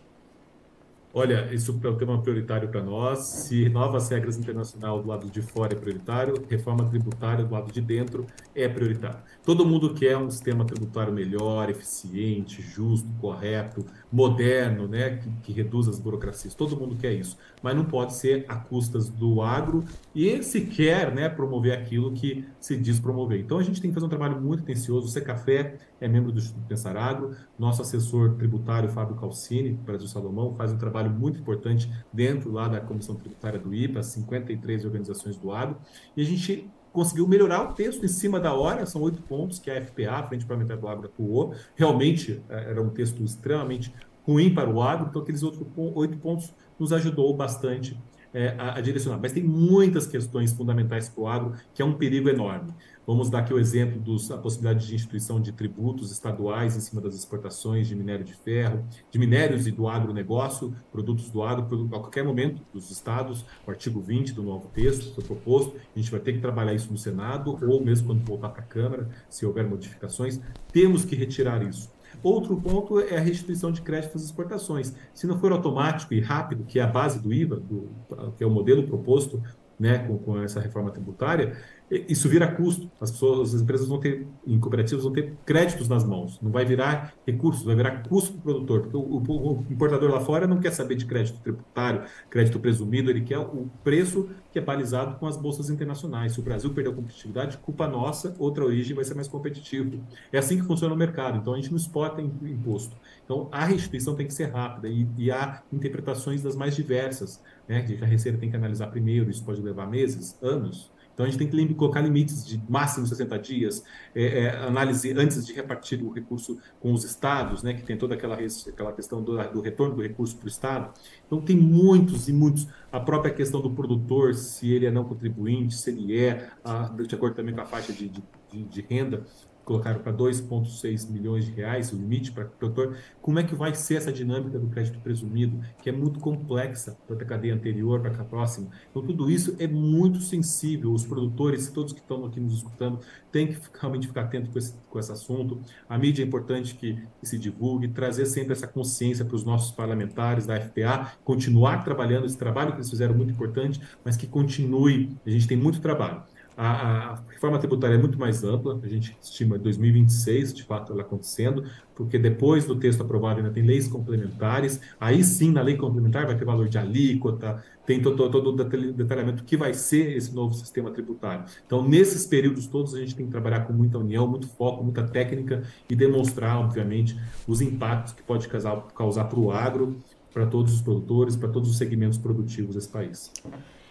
Olha, 1.17 1.47
isso 1.53 1.79
é 1.81 1.89
um 1.89 1.95
tema 1.95 2.21
prioritário 2.21 2.67
para 2.67 2.83
nós. 2.83 3.19
Se 3.19 3.69
novas 3.69 4.09
regras 4.09 4.37
internacionais 4.37 5.01
do 5.01 5.07
lado 5.07 5.31
de 5.31 5.41
fora 5.41 5.71
é 5.71 5.75
prioritário, 5.77 6.43
reforma 6.49 6.83
tributária 6.89 7.45
do 7.45 7.53
lado 7.53 7.71
de 7.71 7.79
dentro 7.79 8.25
é 8.53 8.67
prioritário. 8.67 9.19
Todo 9.41 9.65
mundo 9.65 9.93
quer 9.93 10.17
um 10.17 10.29
sistema 10.29 10.65
tributário 10.65 11.13
melhor, 11.13 11.69
eficiente, 11.69 12.61
justo, 12.61 13.07
correto, 13.21 13.85
moderno, 14.11 14.89
né, 14.89 15.17
que, 15.17 15.29
que 15.43 15.53
reduz 15.53 15.87
as 15.87 15.99
burocracias. 15.99 16.53
Todo 16.53 16.75
mundo 16.75 16.97
quer 16.97 17.13
isso, 17.13 17.37
mas 17.63 17.75
não 17.75 17.85
pode 17.85 18.13
ser 18.13 18.43
a 18.49 18.55
custas 18.55 19.09
do 19.09 19.41
agro 19.41 19.85
e 20.13 20.43
sequer, 20.43 21.15
né, 21.15 21.29
promover 21.29 21.77
aquilo 21.77 22.11
que 22.11 22.45
se 22.59 22.75
diz 22.75 22.99
promover. 22.99 23.39
Então 23.39 23.57
a 23.57 23.63
gente 23.63 23.79
tem 23.79 23.89
que 23.89 23.93
fazer 23.93 24.07
um 24.07 24.09
trabalho 24.09 24.41
muito 24.41 24.63
intensioso. 24.63 25.07
O 25.07 25.09
Secafé 25.09 25.77
é 26.01 26.07
membro 26.09 26.31
do 26.31 26.39
Instituto 26.39 26.65
Pensar 26.67 26.97
Agro, 26.97 27.35
nosso 27.57 27.81
assessor 27.81 28.35
tributário 28.35 28.89
Fábio 28.89 29.15
Calcini, 29.15 29.71
Brasil 29.71 30.07
Salomão, 30.07 30.53
faz 30.55 30.73
um 30.73 30.77
trabalho 30.77 31.04
muito 31.09 31.39
importante 31.39 31.91
dentro 32.11 32.51
lá 32.51 32.67
da 32.67 32.79
Comissão 32.79 33.15
Tributária 33.15 33.59
do 33.59 33.73
IPA, 33.73 34.03
53 34.03 34.85
organizações 34.85 35.37
do 35.37 35.51
agro, 35.51 35.77
e 36.15 36.21
a 36.21 36.25
gente 36.25 36.69
conseguiu 36.95 37.27
melhorar 37.27 37.69
o 37.69 37.73
texto 37.73 38.05
em 38.05 38.07
cima 38.07 38.39
da 38.39 38.53
hora, 38.53 38.85
são 38.85 39.01
oito 39.01 39.21
pontos 39.21 39.59
que 39.59 39.69
a 39.69 39.85
FPA, 39.85 40.11
a 40.11 40.23
Frente 40.23 40.45
Parlamentar 40.45 40.77
do 40.77 40.87
Agro, 40.87 41.07
atuou. 41.07 41.53
Realmente 41.75 42.41
é, 42.49 42.71
era 42.71 42.81
um 42.81 42.89
texto 42.89 43.21
extremamente 43.21 43.93
ruim 44.25 44.53
para 44.53 44.69
o 44.69 44.81
agro, 44.81 45.07
então 45.09 45.21
aqueles 45.21 45.43
outros 45.43 45.67
oito 45.75 46.17
pontos 46.17 46.53
nos 46.79 46.93
ajudou 46.93 47.35
bastante 47.35 47.99
é, 48.33 48.55
a, 48.57 48.77
a, 48.77 48.81
direcionar. 48.81 49.19
Mas 49.21 49.31
tem 49.31 49.43
muitas 49.43 50.07
questões 50.07 50.51
fundamentais 50.51 51.07
para 51.07 51.21
o 51.21 51.27
agro, 51.27 51.53
que 51.73 51.81
é 51.81 51.85
um 51.85 51.93
perigo 51.93 52.29
enorme. 52.29 52.73
Vamos 53.07 53.29
dar 53.29 53.39
aqui 53.39 53.53
o 53.53 53.59
exemplo 53.59 54.01
da 54.27 54.37
possibilidade 54.37 54.87
de 54.87 54.95
instituição 54.95 55.39
de 55.39 55.51
tributos 55.51 56.11
estaduais 56.11 56.75
em 56.75 56.79
cima 56.79 56.99
das 56.99 57.13
exportações 57.13 57.87
de 57.87 57.95
minério 57.95 58.25
de 58.25 58.33
ferro, 58.33 58.83
de 59.11 59.19
minérios 59.19 59.67
e 59.67 59.71
do 59.71 59.87
agronegócio, 59.87 60.75
produtos 60.91 61.29
do 61.29 61.43
agro, 61.43 61.87
a 61.93 61.99
qualquer 61.99 62.23
momento 62.23 62.63
dos 62.73 62.89
estados, 62.89 63.45
o 63.65 63.69
artigo 63.69 64.01
20 64.01 64.33
do 64.33 64.41
novo 64.41 64.69
texto 64.73 65.13
foi 65.13 65.23
proposto, 65.23 65.75
a 65.95 65.99
gente 65.99 66.09
vai 66.09 66.19
ter 66.19 66.33
que 66.33 66.39
trabalhar 66.39 66.73
isso 66.73 66.91
no 66.91 66.97
Senado, 66.97 67.59
ou 67.61 67.83
mesmo 67.83 68.07
quando 68.07 68.25
voltar 68.25 68.49
para 68.49 68.63
a 68.63 68.65
Câmara, 68.65 69.07
se 69.29 69.45
houver 69.45 69.69
modificações, 69.69 70.39
temos 70.73 71.05
que 71.05 71.15
retirar 71.15 71.61
isso. 71.61 71.93
Outro 72.23 72.59
ponto 72.59 72.99
é 72.99 73.17
a 73.17 73.19
restituição 73.19 73.71
de 73.71 73.81
créditos 73.81 74.15
às 74.15 74.23
exportações. 74.23 74.95
Se 75.13 75.27
não 75.27 75.37
for 75.37 75.51
automático 75.51 76.13
e 76.13 76.19
rápido, 76.19 76.63
que 76.63 76.79
é 76.79 76.81
a 76.81 76.87
base 76.87 77.21
do 77.21 77.31
IVA, 77.31 77.57
do, 77.57 77.89
que 78.35 78.43
é 78.43 78.47
o 78.47 78.49
modelo 78.49 78.83
proposto 78.83 79.43
né, 79.79 79.99
com, 79.99 80.17
com 80.17 80.41
essa 80.41 80.59
reforma 80.59 80.91
tributária, 80.91 81.57
isso 81.89 82.27
vira 82.27 82.47
custo. 82.47 82.89
As 82.99 83.11
pessoas, 83.11 83.53
as 83.53 83.61
empresas 83.61 83.87
vão 83.87 83.99
ter, 83.99 84.25
em 84.45 84.59
cooperativas, 84.59 85.03
vão 85.03 85.13
ter 85.13 85.33
créditos 85.45 85.87
nas 85.87 86.03
mãos. 86.03 86.39
Não 86.41 86.51
vai 86.51 86.65
virar 86.65 87.13
recursos, 87.25 87.63
vai 87.63 87.75
virar 87.75 88.01
custo 88.03 88.33
para 88.33 88.39
o 88.39 88.43
produtor. 88.43 88.81
Porque 88.81 88.97
o, 88.97 89.65
importador 89.69 90.09
lá 90.11 90.19
fora 90.19 90.47
não 90.47 90.59
quer 90.59 90.71
saber 90.71 90.95
de 90.95 91.05
crédito 91.05 91.39
tributário, 91.41 92.03
crédito 92.29 92.59
presumido, 92.59 93.09
ele 93.09 93.21
quer 93.21 93.37
o 93.37 93.69
preço 93.83 94.29
que 94.51 94.57
é 94.57 94.61
balizado 94.61 95.17
com 95.19 95.27
as 95.27 95.37
bolsas 95.37 95.69
internacionais. 95.69 96.33
Se 96.33 96.39
o 96.39 96.43
Brasil 96.43 96.73
perder 96.73 96.91
a 96.91 96.93
competitividade, 96.93 97.57
culpa 97.57 97.87
nossa, 97.87 98.35
outra 98.39 98.65
origem 98.65 98.95
vai 98.95 99.03
ser 99.03 99.13
mais 99.13 99.27
competitivo. 99.27 100.01
É 100.31 100.39
assim 100.39 100.57
que 100.57 100.65
funciona 100.65 100.93
o 100.93 100.97
mercado. 100.97 101.37
Então 101.37 101.53
a 101.53 101.57
gente 101.57 101.69
não 101.69 101.77
exporta 101.77 102.21
imposto. 102.21 102.95
Então 103.23 103.47
a 103.51 103.65
restituição 103.65 104.15
tem 104.15 104.25
que 104.25 104.33
ser 104.33 104.45
rápida 104.45 104.87
e, 104.87 105.07
e 105.17 105.31
há 105.31 105.61
interpretações 105.71 106.41
das 106.41 106.55
mais 106.55 106.75
diversas, 106.75 107.43
né? 107.67 107.81
Que 107.83 108.03
a 108.03 108.07
Receita 108.07 108.37
tem 108.37 108.49
que 108.49 108.55
analisar 108.55 108.87
primeiro, 108.87 109.29
isso 109.29 109.43
pode 109.43 109.61
levar 109.61 109.87
meses, 109.87 110.37
anos. 110.41 110.91
Então 111.15 111.25
a 111.25 111.29
gente 111.29 111.39
tem 111.39 111.67
que 111.67 111.73
colocar 111.73 112.01
limites 112.01 112.45
de 112.45 112.61
máximo 112.69 113.07
60 113.07 113.39
dias, 113.39 113.83
é, 114.13 114.43
é, 114.43 114.57
análise 114.57 115.11
antes 115.17 115.45
de 115.45 115.53
repartir 115.53 116.03
o 116.03 116.11
recurso 116.11 116.59
com 116.81 116.93
os 116.93 117.05
estados, 117.05 117.63
né, 117.63 117.73
que 117.73 117.83
tem 117.83 117.97
toda 117.97 118.15
aquela, 118.15 118.35
aquela 118.35 118.91
questão 118.91 119.23
do, 119.23 119.37
do 119.49 119.61
retorno 119.61 119.95
do 119.95 120.01
recurso 120.01 120.35
para 120.35 120.45
o 120.45 120.49
estado. 120.49 120.93
Então 121.25 121.41
tem 121.41 121.55
muitos 121.55 122.27
e 122.27 122.33
muitos. 122.33 122.67
A 122.91 122.99
própria 122.99 123.33
questão 123.33 123.61
do 123.61 123.71
produtor, 123.71 124.35
se 124.35 124.71
ele 124.71 124.85
é 124.85 124.91
não 124.91 125.05
contribuinte, 125.05 125.75
se 125.75 125.89
ele 125.89 126.19
é, 126.19 126.49
a, 126.63 126.89
de 126.89 127.15
acordo 127.15 127.33
também 127.33 127.55
com 127.55 127.61
a 127.61 127.65
faixa 127.65 127.93
de, 127.93 128.09
de, 128.09 128.21
de 128.51 128.81
renda, 128.81 129.25
colocaram 129.65 129.99
para 129.99 130.13
2,6 130.13 131.09
milhões 131.09 131.45
de 131.45 131.51
reais 131.51 131.91
o 131.91 131.97
limite 131.97 132.31
para 132.31 132.45
o 132.45 132.49
produtor. 132.49 132.97
Como 133.21 133.39
é 133.39 133.43
que 133.43 133.55
vai 133.55 133.73
ser 133.73 133.95
essa 133.95 134.13
dinâmica 134.13 134.59
do 134.59 134.67
crédito 134.67 134.99
presumido, 134.99 135.59
que 135.81 135.89
é 135.89 135.91
muito 135.91 136.19
complexa 136.19 136.97
para 137.07 137.15
a 137.15 137.25
cadeia 137.25 137.53
anterior, 137.53 137.99
para 137.99 138.21
a 138.21 138.25
próxima? 138.25 138.69
Então, 138.89 139.01
tudo 139.01 139.29
isso 139.29 139.55
é 139.59 139.67
muito 139.67 140.19
sensível. 140.21 140.93
Os 140.93 141.05
produtores, 141.05 141.67
todos 141.69 141.91
que 141.91 141.99
estão 141.99 142.25
aqui 142.25 142.39
nos 142.39 142.57
escutando, 142.57 142.99
têm 143.31 143.47
que 143.47 143.59
realmente 143.79 144.07
ficar 144.07 144.21
atento 144.21 144.51
com 144.51 144.59
esse, 144.59 144.73
com 144.89 144.99
esse 144.99 145.11
assunto. 145.11 145.59
A 145.89 145.97
mídia 145.97 146.23
é 146.23 146.25
importante 146.25 146.75
que, 146.75 147.01
que 147.19 147.27
se 147.27 147.39
divulgue, 147.39 147.87
trazer 147.87 148.27
sempre 148.27 148.53
essa 148.53 148.67
consciência 148.67 149.25
para 149.25 149.35
os 149.35 149.43
nossos 149.43 149.71
parlamentares 149.71 150.45
da 150.45 150.61
FPA, 150.61 151.13
continuar 151.23 151.83
trabalhando 151.83 152.25
esse 152.25 152.37
trabalho 152.37 152.71
que 152.71 152.77
eles 152.77 152.89
fizeram 152.89 153.15
muito 153.15 153.31
importante, 153.31 153.81
mas 154.03 154.15
que 154.15 154.27
continue. 154.27 155.17
A 155.25 155.29
gente 155.29 155.47
tem 155.47 155.57
muito 155.57 155.81
trabalho. 155.81 156.23
A, 156.57 156.67
a, 156.67 157.15
reforma 157.29 157.59
tributária 157.59 157.95
é 157.95 157.97
muito 157.97 158.17
mais 158.17 158.43
ampla, 158.43 158.79
a 158.81 158.87
gente 158.87 159.15
estima 159.21 159.57
2026, 159.57 160.53
de 160.53 160.63
fato, 160.63 160.93
ela 160.93 161.01
acontecendo, 161.01 161.65
porque 161.93 162.17
depois 162.17 162.65
do 162.65 162.75
texto 162.77 163.01
aprovado 163.01 163.39
ainda 163.39 163.51
tem 163.51 163.63
leis 163.63 163.87
complementares, 163.87 164.79
aí 164.99 165.23
sim, 165.23 165.51
na 165.51 165.61
lei 165.61 165.75
complementar 165.75 166.25
vai 166.25 166.37
ter 166.37 166.45
valor 166.45 166.69
de 166.69 166.77
alíquota, 166.77 167.61
tem 167.85 168.01
todo, 168.01 168.29
todo 168.29 168.49
o 168.49 168.93
detalhamento 168.93 169.43
que 169.43 169.57
vai 169.57 169.73
ser 169.73 170.15
esse 170.15 170.33
novo 170.33 170.53
sistema 170.53 170.91
tributário. 170.91 171.45
Então, 171.65 171.87
nesses 171.87 172.25
períodos 172.25 172.67
todos, 172.67 172.95
a 172.95 172.99
gente 172.99 173.15
tem 173.15 173.25
que 173.25 173.31
trabalhar 173.31 173.61
com 173.61 173.73
muita 173.73 173.97
união, 173.97 174.25
muito 174.25 174.47
foco, 174.47 174.83
muita 174.83 175.03
técnica 175.03 175.63
e 175.89 175.95
demonstrar, 175.95 176.57
obviamente, 176.57 177.19
os 177.47 177.61
impactos 177.61 178.13
que 178.13 178.23
pode 178.23 178.47
causar, 178.47 179.25
para 179.25 179.39
o 179.39 179.51
agro, 179.51 179.97
para 180.33 180.45
todos 180.45 180.73
os 180.73 180.81
produtores, 180.81 181.35
para 181.35 181.49
todos 181.49 181.69
os 181.69 181.77
segmentos 181.77 182.17
produtivos 182.17 182.75
desse 182.75 182.89
país. 182.89 183.31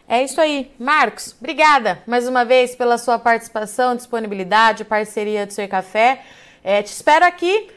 É 0.06 0.22
isso 0.22 0.40
aí. 0.40 0.70
Marcos, 0.78 1.34
obrigada 1.38 1.98
mais 2.06 2.28
uma 2.28 2.44
vez 2.44 2.74
pela 2.74 2.98
sua 2.98 3.18
participação, 3.18 3.96
disponibilidade, 3.96 4.84
parceria 4.84 5.46
do 5.46 5.52
seu 5.52 5.66
café. 5.66 6.20
É, 6.62 6.82
te 6.82 6.88
espero 6.88 7.24
aqui 7.24 7.68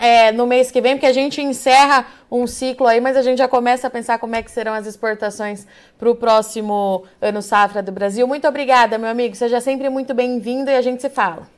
é, 0.00 0.32
no 0.32 0.46
mês 0.46 0.70
que 0.70 0.80
vem, 0.80 0.94
porque 0.94 1.06
a 1.06 1.12
gente 1.12 1.42
encerra 1.42 2.06
um 2.30 2.46
ciclo 2.46 2.86
aí, 2.86 3.00
mas 3.00 3.16
a 3.16 3.22
gente 3.22 3.38
já 3.38 3.48
começa 3.48 3.86
a 3.86 3.90
pensar 3.90 4.18
como 4.18 4.34
é 4.34 4.42
que 4.42 4.50
serão 4.50 4.72
as 4.72 4.86
exportações 4.86 5.66
para 5.98 6.10
o 6.10 6.14
próximo 6.14 7.04
ano 7.20 7.42
safra 7.42 7.82
do 7.82 7.92
Brasil. 7.92 8.26
Muito 8.26 8.48
obrigada, 8.48 8.96
meu 8.98 9.08
amigo. 9.08 9.34
Seja 9.34 9.60
sempre 9.60 9.88
muito 9.88 10.14
bem-vindo 10.14 10.70
e 10.70 10.74
a 10.74 10.82
gente 10.82 11.02
se 11.02 11.10
fala. 11.10 11.53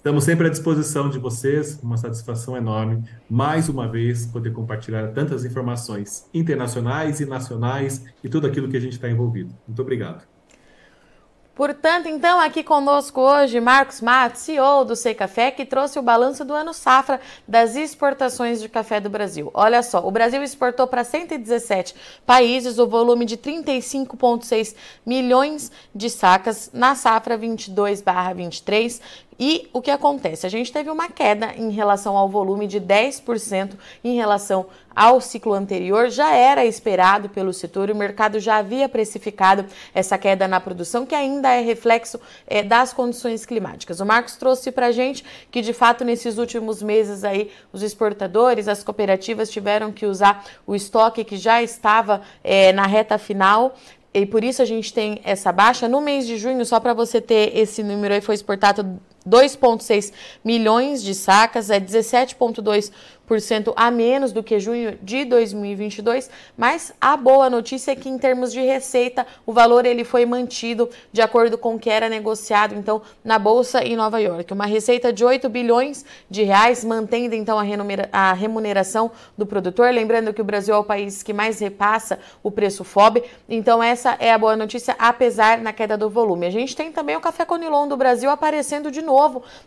Estamos 0.00 0.24
sempre 0.24 0.46
à 0.46 0.50
disposição 0.50 1.10
de 1.10 1.18
vocês, 1.18 1.78
uma 1.82 1.98
satisfação 1.98 2.56
enorme, 2.56 3.04
mais 3.28 3.68
uma 3.68 3.86
vez, 3.86 4.24
poder 4.24 4.50
compartilhar 4.50 5.08
tantas 5.08 5.44
informações 5.44 6.26
internacionais 6.32 7.20
e 7.20 7.26
nacionais 7.26 8.02
e 8.24 8.28
tudo 8.30 8.46
aquilo 8.46 8.70
que 8.70 8.78
a 8.78 8.80
gente 8.80 8.94
está 8.94 9.10
envolvido. 9.10 9.54
Muito 9.68 9.82
obrigado. 9.82 10.24
Portanto, 11.54 12.08
então, 12.08 12.40
aqui 12.40 12.64
conosco 12.64 13.20
hoje, 13.20 13.60
Marcos 13.60 14.00
Matos, 14.00 14.40
CEO 14.40 14.82
do 14.86 14.96
Sei 14.96 15.12
Café, 15.12 15.50
que 15.50 15.66
trouxe 15.66 15.98
o 15.98 16.02
balanço 16.02 16.42
do 16.42 16.54
ano 16.54 16.72
safra 16.72 17.20
das 17.46 17.76
exportações 17.76 18.62
de 18.62 18.68
café 18.70 18.98
do 18.98 19.10
Brasil. 19.10 19.50
Olha 19.52 19.82
só, 19.82 20.06
o 20.06 20.10
Brasil 20.10 20.42
exportou 20.42 20.86
para 20.86 21.04
117 21.04 21.94
países 22.24 22.78
o 22.78 22.86
volume 22.86 23.26
de 23.26 23.36
35,6 23.36 24.74
milhões 25.04 25.70
de 25.94 26.08
sacas 26.08 26.70
na 26.72 26.94
safra 26.94 27.36
22/23, 27.36 29.02
e 29.42 29.70
o 29.72 29.80
que 29.80 29.90
acontece? 29.90 30.44
A 30.44 30.50
gente 30.50 30.70
teve 30.70 30.90
uma 30.90 31.08
queda 31.08 31.54
em 31.56 31.70
relação 31.70 32.14
ao 32.14 32.28
volume 32.28 32.66
de 32.66 32.78
10% 32.78 33.70
em 34.04 34.14
relação 34.14 34.66
ao 34.94 35.18
ciclo 35.18 35.54
anterior. 35.54 36.10
Já 36.10 36.34
era 36.34 36.62
esperado 36.66 37.30
pelo 37.30 37.50
setor 37.50 37.88
e 37.88 37.92
o 37.92 37.96
mercado 37.96 38.38
já 38.38 38.56
havia 38.58 38.86
precificado 38.86 39.64
essa 39.94 40.18
queda 40.18 40.46
na 40.46 40.60
produção, 40.60 41.06
que 41.06 41.14
ainda 41.14 41.48
é 41.54 41.62
reflexo 41.62 42.20
é, 42.46 42.62
das 42.62 42.92
condições 42.92 43.46
climáticas. 43.46 43.98
O 43.98 44.04
Marcos 44.04 44.36
trouxe 44.36 44.70
para 44.70 44.88
a 44.88 44.92
gente 44.92 45.24
que, 45.50 45.62
de 45.62 45.72
fato, 45.72 46.04
nesses 46.04 46.36
últimos 46.36 46.82
meses 46.82 47.24
aí, 47.24 47.50
os 47.72 47.82
exportadores, 47.82 48.68
as 48.68 48.84
cooperativas 48.84 49.48
tiveram 49.48 49.90
que 49.90 50.04
usar 50.04 50.44
o 50.66 50.74
estoque 50.74 51.24
que 51.24 51.38
já 51.38 51.62
estava 51.62 52.20
é, 52.44 52.74
na 52.74 52.86
reta 52.86 53.16
final 53.16 53.74
e 54.12 54.26
por 54.26 54.42
isso 54.42 54.60
a 54.60 54.64
gente 54.64 54.92
tem 54.92 55.20
essa 55.24 55.52
baixa. 55.52 55.88
No 55.88 56.00
mês 56.00 56.26
de 56.26 56.36
junho, 56.36 56.64
só 56.66 56.80
para 56.80 56.92
você 56.92 57.20
ter 57.20 57.56
esse 57.56 57.82
número 57.82 58.12
aí, 58.12 58.20
foi 58.20 58.34
exportado 58.34 59.00
2,6 59.26 60.12
milhões 60.44 61.02
de 61.02 61.14
sacas, 61.14 61.70
é 61.70 61.78
17,2% 61.78 62.90
a 63.76 63.92
menos 63.92 64.32
do 64.32 64.42
que 64.42 64.58
junho 64.58 64.98
de 65.00 65.24
2022, 65.24 66.28
mas 66.58 66.92
a 67.00 67.16
boa 67.16 67.48
notícia 67.48 67.92
é 67.92 67.94
que 67.94 68.08
em 68.08 68.18
termos 68.18 68.52
de 68.52 68.60
receita, 68.60 69.24
o 69.46 69.52
valor 69.52 69.86
ele 69.86 70.02
foi 70.02 70.26
mantido 70.26 70.90
de 71.12 71.22
acordo 71.22 71.56
com 71.56 71.76
o 71.76 71.78
que 71.78 71.88
era 71.88 72.08
negociado 72.08 72.74
então 72.74 73.00
na 73.22 73.38
bolsa 73.38 73.84
em 73.84 73.94
Nova 73.94 74.20
York. 74.20 74.52
Uma 74.52 74.66
receita 74.66 75.12
de 75.12 75.24
8 75.24 75.48
bilhões 75.48 76.04
de 76.28 76.42
reais, 76.42 76.84
mantendo 76.84 77.36
então 77.36 77.56
a 78.12 78.32
remuneração 78.32 79.12
do 79.38 79.46
produtor, 79.46 79.92
lembrando 79.94 80.34
que 80.34 80.40
o 80.40 80.44
Brasil 80.44 80.74
é 80.74 80.78
o 80.78 80.82
país 80.82 81.22
que 81.22 81.32
mais 81.32 81.60
repassa 81.60 82.18
o 82.42 82.50
preço 82.50 82.82
FOB. 82.82 83.22
Então 83.48 83.80
essa 83.80 84.16
é 84.18 84.32
a 84.32 84.38
boa 84.38 84.56
notícia 84.56 84.96
apesar 84.98 85.58
na 85.58 85.72
queda 85.72 85.96
do 85.96 86.10
volume. 86.10 86.46
A 86.46 86.50
gente 86.50 86.74
tem 86.74 86.90
também 86.90 87.14
o 87.16 87.20
café 87.20 87.44
Conilon 87.44 87.86
do 87.86 87.96
Brasil 87.96 88.28
aparecendo 88.28 88.90
de 88.90 89.00
novo 89.02 89.09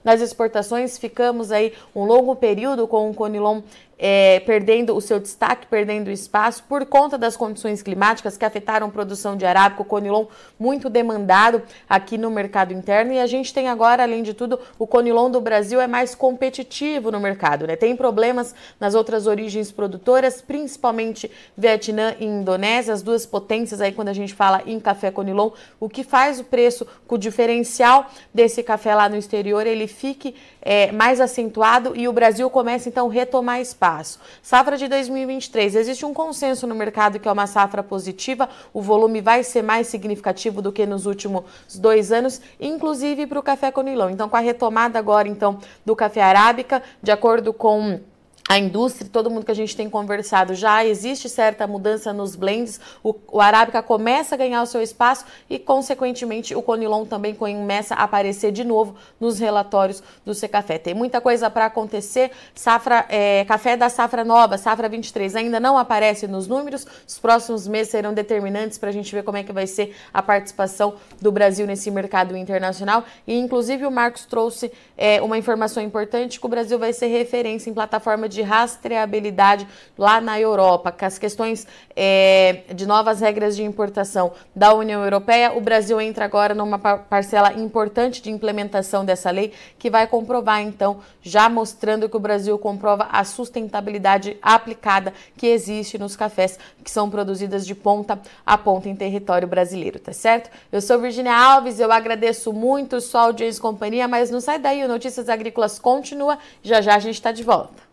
nas 0.03 0.21
exportações. 0.21 0.97
Ficamos 0.97 1.51
aí 1.51 1.73
um 1.95 2.03
longo 2.03 2.35
período 2.35 2.87
com 2.87 3.09
o 3.09 3.13
Conilon 3.13 3.61
é, 4.05 4.41
perdendo 4.41 4.93
o 4.93 4.99
seu 4.99 5.17
destaque, 5.17 5.65
perdendo 5.65 6.11
espaço 6.11 6.61
por 6.67 6.85
conta 6.85 7.17
das 7.17 7.37
condições 7.37 7.81
climáticas 7.81 8.35
que 8.35 8.43
afetaram 8.43 8.87
a 8.87 8.89
produção 8.89 9.37
de 9.37 9.45
arábico, 9.45 9.85
conilon 9.85 10.25
muito 10.59 10.89
demandado 10.89 11.61
aqui 11.87 12.17
no 12.17 12.29
mercado 12.29 12.73
interno. 12.73 13.13
E 13.13 13.19
a 13.19 13.25
gente 13.25 13.53
tem 13.53 13.69
agora, 13.69 14.03
além 14.03 14.21
de 14.21 14.33
tudo, 14.33 14.59
o 14.77 14.85
conilon 14.85 15.31
do 15.31 15.39
Brasil 15.39 15.79
é 15.79 15.87
mais 15.87 16.13
competitivo 16.13 17.11
no 17.11 17.19
mercado, 17.21 17.65
né? 17.65 17.77
Tem 17.77 17.95
problemas 17.95 18.53
nas 18.77 18.93
outras 18.93 19.25
origens 19.25 19.71
produtoras, 19.71 20.41
principalmente 20.41 21.31
Vietnã 21.57 22.13
e 22.19 22.25
Indonésia, 22.25 22.93
as 22.93 23.01
duas 23.01 23.25
potências 23.25 23.79
aí 23.79 23.93
quando 23.93 24.09
a 24.09 24.13
gente 24.13 24.33
fala 24.33 24.63
em 24.65 24.81
café 24.81 25.11
conilon, 25.11 25.51
o 25.79 25.87
que 25.87 26.03
faz 26.03 26.41
o 26.41 26.43
preço, 26.43 26.85
com 27.07 27.15
o 27.15 27.17
diferencial 27.17 28.11
desse 28.33 28.61
café 28.63 28.93
lá 28.93 29.07
no 29.07 29.15
exterior, 29.15 29.65
ele 29.65 29.87
fique 29.87 30.35
é, 30.61 30.91
mais 30.91 31.21
acentuado 31.21 31.93
e 31.95 32.05
o 32.05 32.11
Brasil 32.11 32.49
começa 32.49 32.89
então 32.89 33.09
a 33.09 33.13
retomar 33.13 33.61
espaço 33.61 33.92
espaço. 33.93 34.19
Safra 34.41 34.77
de 34.77 34.87
2023, 34.87 35.75
existe 35.75 36.05
um 36.05 36.13
consenso 36.13 36.65
no 36.65 36.73
mercado 36.73 37.19
que 37.19 37.27
é 37.27 37.31
uma 37.31 37.45
safra 37.45 37.83
positiva, 37.83 38.49
o 38.73 38.81
volume 38.81 39.21
vai 39.21 39.43
ser 39.43 39.61
mais 39.61 39.87
significativo 39.87 40.61
do 40.61 40.71
que 40.71 40.85
nos 40.85 41.05
últimos 41.05 41.43
dois 41.75 42.11
anos, 42.11 42.41
inclusive 42.59 43.27
para 43.27 43.39
o 43.39 43.43
café 43.43 43.71
conilão. 43.71 44.09
Então, 44.09 44.27
com 44.27 44.37
a 44.37 44.39
retomada 44.39 44.97
agora 44.97 45.27
então 45.27 45.59
do 45.85 45.95
café 45.95 46.21
arábica, 46.21 46.81
de 47.01 47.11
acordo 47.11 47.53
com 47.53 47.99
a 48.47 48.59
indústria, 48.59 49.09
todo 49.09 49.29
mundo 49.29 49.45
que 49.45 49.51
a 49.51 49.55
gente 49.55 49.75
tem 49.75 49.89
conversado, 49.89 50.53
já 50.53 50.85
existe 50.85 51.29
certa 51.29 51.65
mudança 51.65 52.11
nos 52.11 52.35
blends, 52.35 52.79
o, 53.01 53.15
o 53.31 53.39
Arábica 53.39 53.81
começa 53.81 54.35
a 54.35 54.37
ganhar 54.37 54.61
o 54.61 54.65
seu 54.65 54.81
espaço 54.81 55.25
e, 55.49 55.57
consequentemente, 55.57 56.53
o 56.53 56.61
Conilon 56.61 57.05
também 57.05 57.33
começa 57.33 57.95
a 57.95 58.03
aparecer 58.03 58.51
de 58.51 58.65
novo 58.65 58.95
nos 59.17 59.39
relatórios 59.39 60.03
do 60.25 60.33
Secafé. 60.33 60.77
Tem 60.77 60.93
muita 60.93 61.21
coisa 61.21 61.49
para 61.49 61.67
acontecer, 61.67 62.31
safra, 62.53 63.05
é, 63.07 63.45
café 63.45 63.77
da 63.77 63.87
safra 63.87 64.25
nova, 64.25 64.57
safra 64.57 64.89
23, 64.89 65.37
ainda 65.37 65.59
não 65.59 65.77
aparece 65.77 66.27
nos 66.27 66.45
números, 66.45 66.85
os 67.07 67.17
próximos 67.17 67.65
meses 67.65 67.91
serão 67.91 68.13
determinantes 68.13 68.77
para 68.77 68.89
a 68.89 68.93
gente 68.93 69.13
ver 69.15 69.23
como 69.23 69.37
é 69.37 69.43
que 69.43 69.53
vai 69.53 69.67
ser 69.67 69.95
a 70.13 70.21
participação 70.21 70.95
do 71.21 71.31
Brasil 71.31 71.65
nesse 71.65 71.89
mercado 71.89 72.35
internacional. 72.35 73.05
E, 73.25 73.37
inclusive, 73.37 73.85
o 73.85 73.91
Marcos 73.91 74.25
trouxe 74.25 74.69
é, 74.97 75.21
uma 75.21 75.37
informação 75.37 75.81
importante 75.81 76.41
que 76.41 76.45
o 76.45 76.49
Brasil 76.49 76.77
vai 76.77 76.91
ser 76.91 77.07
referência 77.07 77.69
em 77.69 77.73
plataforma 77.73 78.27
de 78.33 78.41
rastreabilidade 78.41 79.67
lá 79.97 80.19
na 80.19 80.39
Europa, 80.39 80.91
com 80.91 81.05
as 81.05 81.17
questões 81.17 81.67
é, 81.95 82.63
de 82.73 82.85
novas 82.85 83.21
regras 83.21 83.55
de 83.55 83.63
importação 83.63 84.31
da 84.55 84.73
União 84.73 85.03
Europeia, 85.03 85.53
o 85.55 85.61
Brasil 85.61 85.99
entra 86.01 86.25
agora 86.25 86.53
numa 86.53 86.79
parcela 86.79 87.53
importante 87.53 88.21
de 88.21 88.31
implementação 88.31 89.05
dessa 89.05 89.29
lei, 89.31 89.53
que 89.77 89.89
vai 89.89 90.07
comprovar, 90.07 90.61
então, 90.61 90.99
já 91.21 91.47
mostrando 91.47 92.09
que 92.09 92.17
o 92.17 92.19
Brasil 92.19 92.57
comprova 92.57 93.07
a 93.11 93.23
sustentabilidade 93.23 94.37
aplicada 94.41 95.13
que 95.37 95.47
existe 95.47 95.97
nos 95.97 96.15
cafés 96.15 96.57
que 96.83 96.91
são 96.91 97.09
produzidas 97.09 97.65
de 97.65 97.75
ponta 97.75 98.19
a 98.45 98.57
ponta 98.57 98.89
em 98.89 98.95
território 98.95 99.47
brasileiro, 99.47 99.99
tá 99.99 100.13
certo? 100.13 100.49
Eu 100.71 100.81
sou 100.81 100.99
Virginia 100.99 101.35
Alves, 101.35 101.79
eu 101.79 101.91
agradeço 101.91 102.51
muito 102.51 102.99
sua 102.99 103.21
audiência 103.21 103.59
e 103.59 103.61
companhia, 103.61 104.07
mas 104.07 104.29
não 104.29 104.41
sai 104.41 104.59
daí, 104.59 104.83
o 104.83 104.87
Notícias 104.87 105.29
Agrícolas 105.29 105.79
continua, 105.79 106.37
já 106.61 106.81
já 106.81 106.95
a 106.95 106.99
gente 106.99 107.15
está 107.15 107.31
de 107.31 107.43
volta. 107.43 107.92